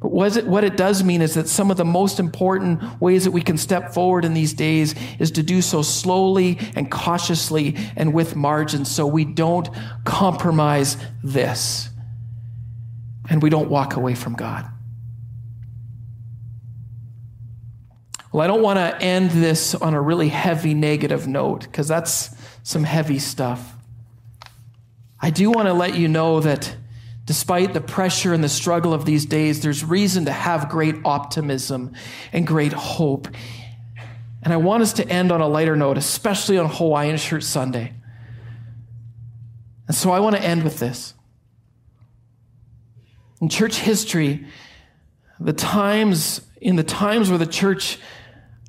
But 0.00 0.10
what 0.10 0.36
it, 0.36 0.46
what 0.46 0.64
it 0.64 0.76
does 0.76 1.04
mean 1.04 1.22
is 1.22 1.34
that 1.34 1.48
some 1.48 1.70
of 1.70 1.76
the 1.76 1.84
most 1.84 2.18
important 2.18 3.00
ways 3.00 3.24
that 3.24 3.30
we 3.30 3.40
can 3.40 3.56
step 3.56 3.94
forward 3.94 4.24
in 4.24 4.34
these 4.34 4.52
days 4.52 4.96
is 5.20 5.30
to 5.30 5.44
do 5.44 5.62
so 5.62 5.80
slowly 5.80 6.58
and 6.74 6.90
cautiously 6.90 7.76
and 7.96 8.12
with 8.12 8.34
margins 8.34 8.90
so 8.90 9.06
we 9.06 9.24
don't 9.24 9.68
compromise 10.04 10.96
this 11.22 11.88
and 13.30 13.42
we 13.42 13.48
don't 13.48 13.70
walk 13.70 13.94
away 13.94 14.14
from 14.14 14.34
God. 14.34 14.68
Well, 18.34 18.42
I 18.42 18.48
don't 18.48 18.62
want 18.62 18.80
to 18.80 19.00
end 19.00 19.30
this 19.30 19.76
on 19.76 19.94
a 19.94 20.00
really 20.00 20.28
heavy 20.28 20.74
negative 20.74 21.28
note 21.28 21.60
because 21.60 21.86
that's 21.86 22.34
some 22.64 22.82
heavy 22.82 23.20
stuff. 23.20 23.76
I 25.20 25.30
do 25.30 25.52
want 25.52 25.68
to 25.68 25.72
let 25.72 25.96
you 25.96 26.08
know 26.08 26.40
that 26.40 26.74
despite 27.26 27.74
the 27.74 27.80
pressure 27.80 28.34
and 28.34 28.42
the 28.42 28.48
struggle 28.48 28.92
of 28.92 29.04
these 29.04 29.24
days, 29.24 29.62
there's 29.62 29.84
reason 29.84 30.24
to 30.24 30.32
have 30.32 30.68
great 30.68 30.96
optimism 31.04 31.92
and 32.32 32.44
great 32.44 32.72
hope. 32.72 33.28
And 34.42 34.52
I 34.52 34.56
want 34.56 34.82
us 34.82 34.94
to 34.94 35.08
end 35.08 35.30
on 35.30 35.40
a 35.40 35.46
lighter 35.46 35.76
note, 35.76 35.96
especially 35.96 36.58
on 36.58 36.68
Hawaiian 36.68 37.18
Shirt 37.18 37.44
Sunday. 37.44 37.92
And 39.86 39.96
so 39.96 40.10
I 40.10 40.18
want 40.18 40.34
to 40.34 40.42
end 40.42 40.64
with 40.64 40.80
this. 40.80 41.14
In 43.40 43.48
church 43.48 43.76
history, 43.76 44.44
the 45.38 45.52
times, 45.52 46.40
in 46.60 46.74
the 46.74 46.82
times 46.82 47.28
where 47.28 47.38
the 47.38 47.46
church 47.46 48.00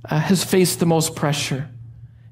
uh, 0.10 0.20
has 0.20 0.44
faced 0.44 0.80
the 0.80 0.86
most 0.86 1.16
pressure 1.16 1.70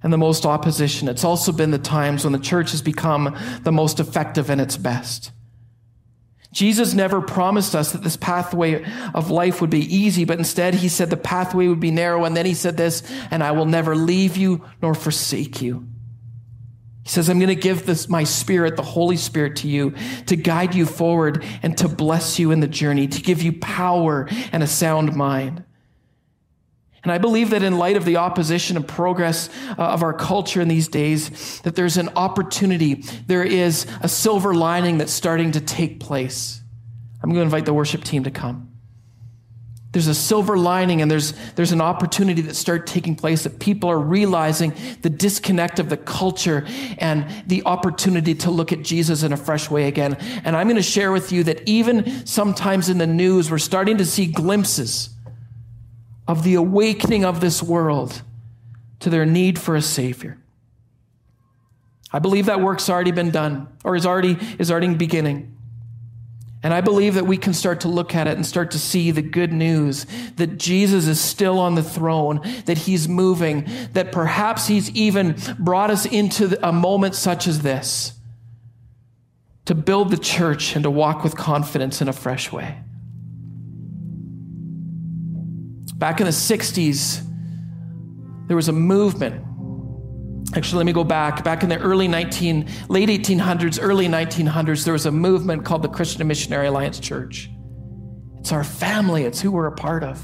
and 0.01 0.11
the 0.11 0.17
most 0.17 0.45
opposition. 0.45 1.07
It's 1.07 1.23
also 1.23 1.51
been 1.51 1.71
the 1.71 1.77
times 1.77 2.23
when 2.23 2.33
the 2.33 2.39
church 2.39 2.71
has 2.71 2.81
become 2.81 3.37
the 3.63 3.71
most 3.71 3.99
effective 3.99 4.49
and 4.49 4.59
its 4.59 4.77
best. 4.77 5.31
Jesus 6.51 6.93
never 6.93 7.19
promised 7.19 7.73
us 7.73 7.93
that 7.93 8.03
this 8.03 8.15
pathway 8.15 8.85
of 9.15 9.31
life 9.31 9.59
would 9.59 9.71
be 9.71 9.95
easy, 9.95 10.23
but 10.23 10.37
instead 10.37 10.75
he 10.75 10.87
said 10.87 11.09
the 11.09 11.17
pathway 11.17 11.67
would 11.67 11.79
be 11.79 11.89
narrow. 11.89 12.25
And 12.25 12.37
then 12.37 12.45
he 12.45 12.53
said 12.53 12.77
this, 12.77 13.01
and 13.31 13.43
I 13.43 13.51
will 13.51 13.65
never 13.65 13.95
leave 13.95 14.37
you 14.37 14.63
nor 14.79 14.93
forsake 14.93 15.63
you. 15.63 15.87
He 17.03 17.09
says, 17.09 17.27
I'm 17.27 17.39
going 17.39 17.47
to 17.47 17.55
give 17.55 17.85
this, 17.85 18.07
my 18.07 18.23
spirit, 18.23 18.77
the 18.77 18.83
Holy 18.83 19.17
Spirit 19.17 19.57
to 19.57 19.67
you 19.67 19.93
to 20.27 20.35
guide 20.35 20.75
you 20.75 20.85
forward 20.85 21.43
and 21.63 21.77
to 21.79 21.89
bless 21.89 22.39
you 22.39 22.51
in 22.51 22.59
the 22.59 22.67
journey, 22.67 23.07
to 23.07 23.21
give 23.21 23.41
you 23.41 23.53
power 23.53 24.29
and 24.51 24.61
a 24.61 24.67
sound 24.67 25.15
mind. 25.15 25.65
And 27.03 27.11
I 27.11 27.17
believe 27.17 27.49
that 27.49 27.63
in 27.63 27.77
light 27.77 27.97
of 27.97 28.05
the 28.05 28.17
opposition 28.17 28.77
and 28.77 28.87
progress 28.87 29.49
uh, 29.69 29.75
of 29.77 30.03
our 30.03 30.13
culture 30.13 30.61
in 30.61 30.69
these 30.69 30.87
days, 30.87 31.59
that 31.61 31.75
there's 31.75 31.97
an 31.97 32.09
opportunity. 32.15 33.03
There 33.27 33.43
is 33.43 33.85
a 34.01 34.07
silver 34.07 34.53
lining 34.53 34.99
that's 34.99 35.11
starting 35.11 35.51
to 35.51 35.61
take 35.61 35.99
place. 35.99 36.61
I'm 37.21 37.29
going 37.29 37.41
to 37.41 37.43
invite 37.43 37.65
the 37.65 37.73
worship 37.73 38.05
team 38.05 38.23
to 38.23 38.31
come. 38.31 38.69
There's 39.91 40.07
a 40.07 40.15
silver 40.15 40.57
lining 40.57 41.01
and 41.01 41.11
there's, 41.11 41.33
there's 41.53 41.71
an 41.71 41.81
opportunity 41.81 42.41
that 42.43 42.55
start 42.55 42.87
taking 42.87 43.15
place 43.15 43.43
that 43.43 43.59
people 43.59 43.91
are 43.91 43.99
realizing 43.99 44.73
the 45.01 45.09
disconnect 45.09 45.77
of 45.77 45.89
the 45.89 45.97
culture 45.97 46.65
and 46.97 47.27
the 47.45 47.63
opportunity 47.65 48.33
to 48.35 48.49
look 48.49 48.71
at 48.71 48.81
Jesus 48.81 49.21
in 49.21 49.33
a 49.33 49.37
fresh 49.37 49.69
way 49.69 49.87
again. 49.87 50.15
And 50.43 50.55
I'm 50.55 50.67
going 50.67 50.77
to 50.77 50.81
share 50.81 51.11
with 51.11 51.31
you 51.31 51.43
that 51.43 51.61
even 51.67 52.25
sometimes 52.25 52.89
in 52.89 52.97
the 52.97 53.05
news, 53.05 53.51
we're 53.51 53.59
starting 53.59 53.99
to 53.99 54.05
see 54.05 54.25
glimpses 54.25 55.09
of 56.27 56.43
the 56.43 56.55
awakening 56.55 57.25
of 57.25 57.41
this 57.41 57.61
world 57.61 58.21
to 58.99 59.09
their 59.09 59.25
need 59.25 59.59
for 59.59 59.75
a 59.75 59.81
Savior. 59.81 60.37
I 62.11 62.19
believe 62.19 62.45
that 62.45 62.61
work's 62.61 62.89
already 62.89 63.11
been 63.11 63.31
done 63.31 63.67
or 63.83 63.95
is 63.95 64.05
already, 64.05 64.37
is 64.59 64.71
already 64.71 64.93
beginning. 64.93 65.49
And 66.61 66.73
I 66.73 66.79
believe 66.79 67.15
that 67.15 67.27
we 67.27 67.35
can 67.35 67.53
start 67.53 67.81
to 67.81 67.89
look 67.89 68.15
at 68.15 68.25
it 68.25 68.37
and 68.37 68.45
start 68.45 68.71
to 68.71 68.79
see 68.79 69.11
the 69.11 69.21
good 69.21 69.51
news 69.51 70.05
that 70.37 70.57
Jesus 70.57 71.07
is 71.07 71.19
still 71.19 71.59
on 71.59 71.75
the 71.75 71.83
throne, 71.83 72.39
that 72.65 72.77
he's 72.77 73.09
moving, 73.09 73.67
that 73.91 74.13
perhaps 74.13 74.67
he's 74.67 74.89
even 74.91 75.35
brought 75.59 75.91
us 75.91 76.05
into 76.05 76.57
a 76.65 76.71
moment 76.71 77.15
such 77.15 77.47
as 77.47 77.63
this 77.63 78.13
to 79.65 79.75
build 79.75 80.09
the 80.09 80.17
church 80.17 80.75
and 80.75 80.83
to 80.83 80.91
walk 80.91 81.23
with 81.23 81.35
confidence 81.35 82.01
in 82.01 82.07
a 82.07 82.13
fresh 82.13 82.51
way. 82.51 82.77
Back 86.03 86.19
in 86.19 86.25
the 86.25 86.33
60s, 86.33 87.25
there 88.47 88.57
was 88.57 88.67
a 88.67 88.73
movement. 88.73 89.41
Actually, 90.53 90.79
let 90.79 90.85
me 90.85 90.91
go 90.91 91.05
back. 91.05 91.45
Back 91.45 91.63
in 91.63 91.69
the 91.69 91.79
early 91.79 92.09
19, 92.09 92.67
late 92.89 93.07
1800s, 93.07 93.79
early 93.81 94.07
1900s, 94.07 94.83
there 94.83 94.91
was 94.91 95.05
a 95.05 95.11
movement 95.13 95.63
called 95.63 95.81
the 95.81 95.87
Christian 95.87 96.27
Missionary 96.27 96.67
Alliance 96.67 96.99
Church. 96.99 97.49
It's 98.37 98.51
our 98.51 98.65
family, 98.65 99.23
it's 99.23 99.39
who 99.39 99.53
we're 99.53 99.67
a 99.67 99.71
part 99.71 100.03
of. 100.03 100.21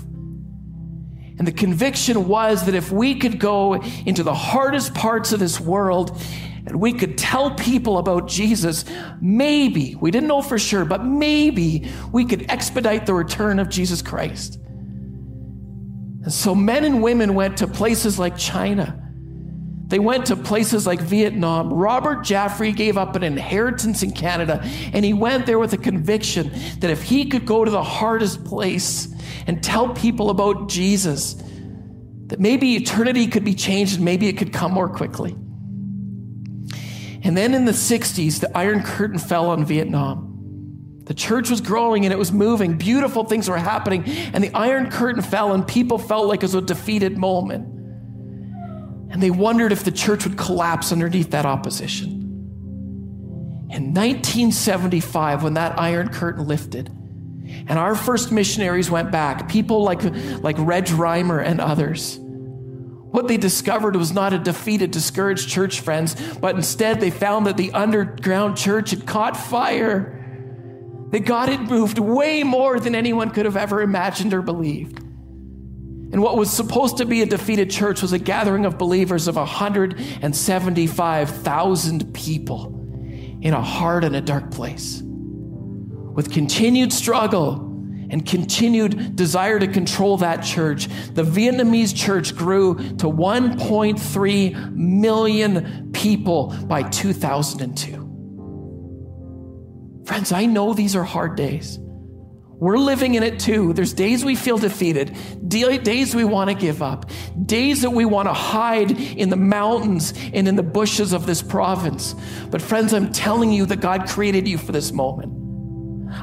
And 1.37 1.47
the 1.47 1.53
conviction 1.53 2.27
was 2.27 2.65
that 2.65 2.75
if 2.75 2.91
we 2.91 3.15
could 3.15 3.39
go 3.39 3.75
into 4.05 4.21
the 4.21 4.35
hardest 4.35 4.93
parts 4.93 5.31
of 5.31 5.39
this 5.39 5.61
world 5.61 6.21
and 6.65 6.81
we 6.81 6.91
could 6.91 7.17
tell 7.17 7.51
people 7.51 7.99
about 7.99 8.27
Jesus, 8.27 8.83
maybe, 9.21 9.95
we 9.95 10.11
didn't 10.11 10.27
know 10.27 10.41
for 10.41 10.59
sure, 10.59 10.83
but 10.83 11.05
maybe 11.05 11.89
we 12.11 12.25
could 12.25 12.51
expedite 12.51 13.05
the 13.05 13.13
return 13.13 13.59
of 13.59 13.69
Jesus 13.69 14.01
Christ. 14.01 14.59
And 16.23 16.33
so 16.33 16.53
men 16.53 16.83
and 16.83 17.01
women 17.01 17.33
went 17.33 17.57
to 17.57 17.67
places 17.67 18.19
like 18.19 18.37
China. 18.37 19.05
They 19.87 19.99
went 19.99 20.27
to 20.27 20.35
places 20.35 20.85
like 20.85 21.01
Vietnam. 21.01 21.73
Robert 21.73 22.19
Jaffray 22.19 22.75
gave 22.75 22.95
up 22.95 23.15
an 23.15 23.23
inheritance 23.23 24.03
in 24.03 24.11
Canada, 24.11 24.61
and 24.93 25.03
he 25.03 25.13
went 25.13 25.47
there 25.47 25.57
with 25.57 25.73
a 25.73 25.77
conviction 25.77 26.51
that 26.79 26.91
if 26.91 27.01
he 27.01 27.25
could 27.25 27.45
go 27.45 27.65
to 27.65 27.71
the 27.71 27.83
hardest 27.83 28.45
place 28.45 29.11
and 29.47 29.63
tell 29.63 29.89
people 29.95 30.29
about 30.29 30.69
Jesus, 30.69 31.41
that 32.27 32.39
maybe 32.39 32.75
eternity 32.75 33.25
could 33.25 33.43
be 33.43 33.55
changed 33.55 33.95
and 33.95 34.05
maybe 34.05 34.27
it 34.27 34.37
could 34.37 34.53
come 34.53 34.71
more 34.71 34.89
quickly. 34.89 35.35
And 37.23 37.35
then 37.35 37.55
in 37.55 37.65
the 37.65 37.71
60s, 37.71 38.39
the 38.39 38.55
Iron 38.55 38.83
Curtain 38.83 39.17
fell 39.17 39.49
on 39.49 39.65
Vietnam. 39.65 40.28
The 41.09 41.15
church 41.15 41.49
was 41.49 41.59
growing 41.59 42.05
and 42.05 42.13
it 42.13 42.19
was 42.19 42.31
moving. 42.31 42.77
Beautiful 42.77 43.23
things 43.23 43.49
were 43.49 43.57
happening. 43.57 44.03
And 44.05 44.43
the 44.43 44.53
Iron 44.53 44.91
Curtain 44.91 45.23
fell, 45.23 45.53
and 45.53 45.67
people 45.67 45.97
felt 45.97 46.27
like 46.27 46.41
it 46.41 46.43
was 46.43 46.53
a 46.53 46.61
defeated 46.61 47.17
moment. 47.17 47.65
And 49.11 49.19
they 49.19 49.31
wondered 49.31 49.71
if 49.71 49.83
the 49.83 49.91
church 49.91 50.23
would 50.25 50.37
collapse 50.37 50.91
underneath 50.91 51.31
that 51.31 51.47
opposition. 51.47 52.11
In 53.71 53.91
1975, 53.95 55.41
when 55.41 55.55
that 55.55 55.79
Iron 55.79 56.09
Curtain 56.09 56.47
lifted, 56.47 56.89
and 56.89 57.71
our 57.79 57.95
first 57.95 58.31
missionaries 58.31 58.91
went 58.91 59.09
back, 59.09 59.49
people 59.49 59.81
like, 59.81 60.03
like 60.43 60.57
Reg 60.59 60.85
Reimer 60.85 61.43
and 61.43 61.59
others, 61.59 62.19
what 62.19 63.27
they 63.27 63.37
discovered 63.37 63.95
was 63.95 64.13
not 64.13 64.33
a 64.33 64.37
defeated, 64.37 64.91
discouraged 64.91 65.49
church, 65.49 65.79
friends, 65.79 66.15
but 66.37 66.55
instead 66.55 66.99
they 66.99 67.09
found 67.09 67.47
that 67.47 67.57
the 67.57 67.71
underground 67.71 68.57
church 68.57 68.91
had 68.91 69.07
caught 69.07 69.35
fire 69.35 70.17
that 71.11 71.25
God 71.25 71.49
had 71.49 71.69
moved 71.69 71.99
way 71.99 72.43
more 72.43 72.79
than 72.79 72.95
anyone 72.95 73.31
could 73.31 73.43
have 73.45 73.57
ever 73.57 73.81
imagined 73.81 74.33
or 74.33 74.41
believed. 74.41 74.99
And 76.11 76.23
what 76.23 76.37
was 76.37 76.49
supposed 76.49 76.97
to 76.97 77.05
be 77.05 77.21
a 77.21 77.25
defeated 77.25 77.69
church 77.69 78.01
was 78.01 78.13
a 78.13 78.19
gathering 78.19 78.65
of 78.65 78.79
believers 78.79 79.27
of 79.27 79.35
175,000 79.35 82.13
people 82.13 82.75
in 83.41 83.53
a 83.53 83.61
hard 83.61 84.03
and 84.03 84.15
a 84.15 84.21
dark 84.21 84.49
place. 84.51 85.03
With 85.03 86.31
continued 86.31 86.91
struggle 86.91 87.67
and 88.09 88.25
continued 88.25 89.15
desire 89.15 89.59
to 89.59 89.67
control 89.67 90.17
that 90.17 90.41
church, 90.41 90.87
the 91.13 91.21
Vietnamese 91.21 91.95
church 91.95 92.35
grew 92.35 92.73
to 92.75 93.05
1.3 93.05 94.75
million 94.75 95.91
people 95.93 96.55
by 96.65 96.81
2002. 96.81 98.08
Friends, 100.09 100.31
I 100.31 100.47
know 100.47 100.73
these 100.73 100.95
are 100.95 101.03
hard 101.03 101.35
days. 101.35 101.77
We're 101.79 102.79
living 102.79 103.13
in 103.13 103.21
it 103.21 103.39
too. 103.39 103.73
There's 103.73 103.93
days 103.93 104.25
we 104.25 104.33
feel 104.35 104.57
defeated, 104.57 105.15
days 105.47 106.15
we 106.15 106.23
want 106.25 106.49
to 106.49 106.55
give 106.55 106.81
up, 106.81 107.11
days 107.45 107.83
that 107.83 107.91
we 107.91 108.05
want 108.05 108.27
to 108.27 108.33
hide 108.33 108.89
in 108.89 109.29
the 109.29 109.37
mountains 109.37 110.15
and 110.33 110.47
in 110.47 110.55
the 110.55 110.63
bushes 110.63 111.13
of 111.13 111.27
this 111.27 111.43
province. 111.43 112.15
But, 112.49 112.59
friends, 112.59 112.91
I'm 112.91 113.11
telling 113.11 113.51
you 113.51 113.67
that 113.67 113.81
God 113.81 114.09
created 114.09 114.47
you 114.47 114.57
for 114.57 114.71
this 114.71 114.91
moment. 114.91 115.31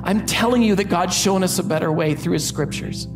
I'm 0.02 0.26
telling 0.26 0.64
you 0.64 0.74
that 0.74 0.88
God's 0.88 1.16
shown 1.16 1.44
us 1.44 1.60
a 1.60 1.62
better 1.62 1.92
way 1.92 2.16
through 2.16 2.32
His 2.32 2.44
scriptures. 2.44 3.06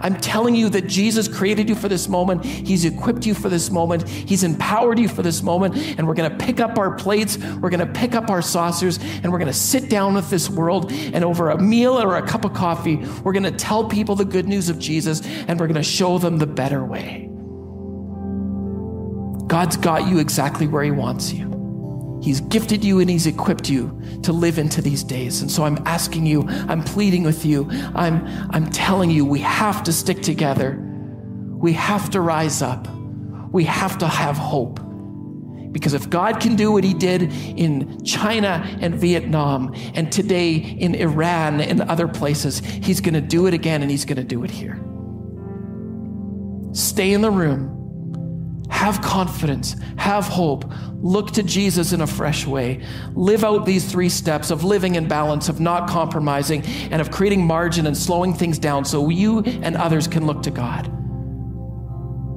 I'm 0.00 0.16
telling 0.20 0.54
you 0.54 0.68
that 0.70 0.86
Jesus 0.86 1.28
created 1.28 1.68
you 1.68 1.74
for 1.74 1.88
this 1.88 2.08
moment. 2.08 2.44
He's 2.44 2.84
equipped 2.84 3.26
you 3.26 3.34
for 3.34 3.48
this 3.48 3.70
moment. 3.70 4.08
He's 4.08 4.44
empowered 4.44 4.98
you 4.98 5.08
for 5.08 5.22
this 5.22 5.42
moment. 5.42 5.76
And 5.98 6.06
we're 6.06 6.14
going 6.14 6.30
to 6.30 6.44
pick 6.44 6.60
up 6.60 6.78
our 6.78 6.94
plates, 6.94 7.38
we're 7.38 7.70
going 7.70 7.86
to 7.86 7.92
pick 7.92 8.14
up 8.14 8.30
our 8.30 8.42
saucers, 8.42 8.98
and 9.22 9.30
we're 9.32 9.38
going 9.38 9.52
to 9.52 9.52
sit 9.52 9.88
down 9.88 10.14
with 10.14 10.30
this 10.30 10.48
world. 10.48 10.90
And 10.92 11.24
over 11.24 11.50
a 11.50 11.60
meal 11.60 12.00
or 12.00 12.16
a 12.16 12.26
cup 12.26 12.44
of 12.44 12.54
coffee, 12.54 12.96
we're 13.22 13.32
going 13.32 13.42
to 13.44 13.50
tell 13.52 13.88
people 13.88 14.16
the 14.16 14.24
good 14.24 14.48
news 14.48 14.68
of 14.68 14.78
Jesus 14.78 15.22
and 15.48 15.58
we're 15.58 15.66
going 15.66 15.74
to 15.74 15.82
show 15.82 16.18
them 16.18 16.38
the 16.38 16.46
better 16.46 16.84
way. 16.84 17.28
God's 19.46 19.76
got 19.76 20.08
you 20.08 20.18
exactly 20.18 20.66
where 20.66 20.82
He 20.82 20.90
wants 20.90 21.32
you. 21.32 21.51
He's 22.22 22.40
gifted 22.40 22.84
you 22.84 23.00
and 23.00 23.10
He's 23.10 23.26
equipped 23.26 23.68
you 23.68 24.00
to 24.22 24.32
live 24.32 24.58
into 24.58 24.80
these 24.80 25.02
days. 25.02 25.42
And 25.42 25.50
so 25.50 25.64
I'm 25.64 25.78
asking 25.86 26.24
you, 26.24 26.46
I'm 26.48 26.82
pleading 26.82 27.24
with 27.24 27.44
you, 27.44 27.68
I'm, 27.94 28.24
I'm 28.50 28.70
telling 28.70 29.10
you, 29.10 29.26
we 29.26 29.40
have 29.40 29.82
to 29.84 29.92
stick 29.92 30.22
together. 30.22 30.78
We 30.80 31.72
have 31.72 32.10
to 32.10 32.20
rise 32.20 32.62
up. 32.62 32.88
We 33.50 33.64
have 33.64 33.98
to 33.98 34.06
have 34.06 34.36
hope. 34.36 34.78
Because 35.72 35.94
if 35.94 36.08
God 36.10 36.38
can 36.38 36.54
do 36.54 36.70
what 36.70 36.84
He 36.84 36.94
did 36.94 37.22
in 37.58 38.04
China 38.04 38.64
and 38.80 38.94
Vietnam, 38.94 39.74
and 39.94 40.12
today 40.12 40.54
in 40.54 40.94
Iran 40.94 41.60
and 41.60 41.80
other 41.82 42.06
places, 42.06 42.60
He's 42.60 43.00
going 43.00 43.14
to 43.14 43.20
do 43.20 43.46
it 43.46 43.54
again 43.54 43.82
and 43.82 43.90
He's 43.90 44.04
going 44.04 44.16
to 44.16 44.24
do 44.24 44.44
it 44.44 44.50
here. 44.50 44.80
Stay 46.72 47.12
in 47.12 47.20
the 47.20 47.30
room 47.30 47.81
have 48.82 49.00
confidence, 49.00 49.76
have 49.96 50.26
hope, 50.26 50.64
look 51.00 51.30
to 51.30 51.44
Jesus 51.44 51.92
in 51.92 52.00
a 52.00 52.06
fresh 52.06 52.44
way. 52.44 52.84
Live 53.14 53.44
out 53.44 53.64
these 53.64 53.88
three 53.88 54.08
steps 54.08 54.50
of 54.50 54.64
living 54.64 54.96
in 54.96 55.06
balance, 55.06 55.48
of 55.48 55.60
not 55.60 55.88
compromising, 55.88 56.66
and 56.90 57.00
of 57.00 57.12
creating 57.12 57.46
margin 57.46 57.86
and 57.86 57.96
slowing 57.96 58.34
things 58.34 58.58
down 58.58 58.84
so 58.84 59.08
you 59.08 59.38
and 59.38 59.76
others 59.76 60.08
can 60.08 60.26
look 60.26 60.42
to 60.42 60.50
God. 60.50 60.90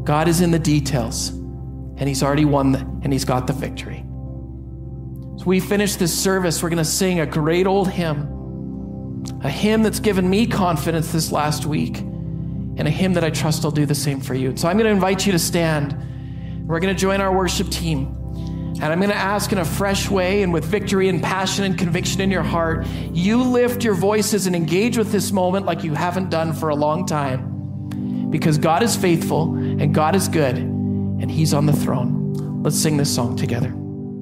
God 0.05 0.27
is 0.27 0.41
in 0.41 0.51
the 0.51 0.59
details, 0.59 1.29
and 1.29 2.07
He's 2.07 2.21
already 2.21 2.45
won 2.45 2.73
the, 2.73 2.79
and 3.01 3.11
He's 3.11 3.25
got 3.25 3.47
the 3.47 3.53
victory. 3.53 4.05
So 5.37 5.45
we 5.45 5.59
finish 5.59 5.95
this 5.95 6.13
service, 6.15 6.61
we're 6.61 6.69
going 6.69 6.77
to 6.77 6.85
sing 6.85 7.21
a 7.21 7.25
great 7.25 7.65
old 7.65 7.89
hymn, 7.89 9.23
a 9.43 9.49
hymn 9.49 9.81
that's 9.81 9.99
given 9.99 10.29
me 10.29 10.45
confidence 10.45 11.11
this 11.11 11.31
last 11.31 11.65
week, 11.65 11.97
and 11.97 12.87
a 12.87 12.91
hymn 12.91 13.13
that 13.13 13.23
I 13.23 13.31
trust 13.31 13.63
will 13.63 13.71
do 13.71 13.87
the 13.87 13.95
same 13.95 14.21
for 14.21 14.35
you. 14.35 14.55
So 14.55 14.67
I'm 14.67 14.77
going 14.77 14.85
to 14.85 14.93
invite 14.93 15.25
you 15.25 15.31
to 15.31 15.39
stand. 15.39 16.04
We're 16.65 16.79
going 16.79 16.93
to 16.93 16.99
join 16.99 17.21
our 17.21 17.35
worship 17.35 17.69
team. 17.69 18.15
And 18.81 18.83
I'm 18.83 18.99
going 18.99 19.11
to 19.11 19.15
ask 19.15 19.51
in 19.51 19.57
a 19.57 19.65
fresh 19.65 20.09
way 20.09 20.43
and 20.43 20.51
with 20.51 20.65
victory 20.65 21.07
and 21.07 21.23
passion 21.23 21.63
and 21.63 21.77
conviction 21.77 22.19
in 22.21 22.29
your 22.29 22.43
heart, 22.43 22.85
you 23.13 23.41
lift 23.41 23.83
your 23.83 23.93
voices 23.93 24.47
and 24.47 24.55
engage 24.55 24.97
with 24.97 25.11
this 25.11 25.31
moment 25.31 25.65
like 25.65 25.83
you 25.83 25.93
haven't 25.93 26.29
done 26.29 26.53
for 26.53 26.69
a 26.69 26.75
long 26.75 27.05
time. 27.05 28.29
Because 28.29 28.57
God 28.57 28.83
is 28.83 28.95
faithful 28.95 29.55
and 29.55 29.93
God 29.93 30.15
is 30.15 30.27
good 30.27 30.57
and 30.57 31.31
He's 31.31 31.53
on 31.53 31.67
the 31.67 31.73
throne. 31.73 32.63
Let's 32.63 32.77
sing 32.77 32.97
this 32.97 33.13
song 33.13 33.37
together. 33.37 33.73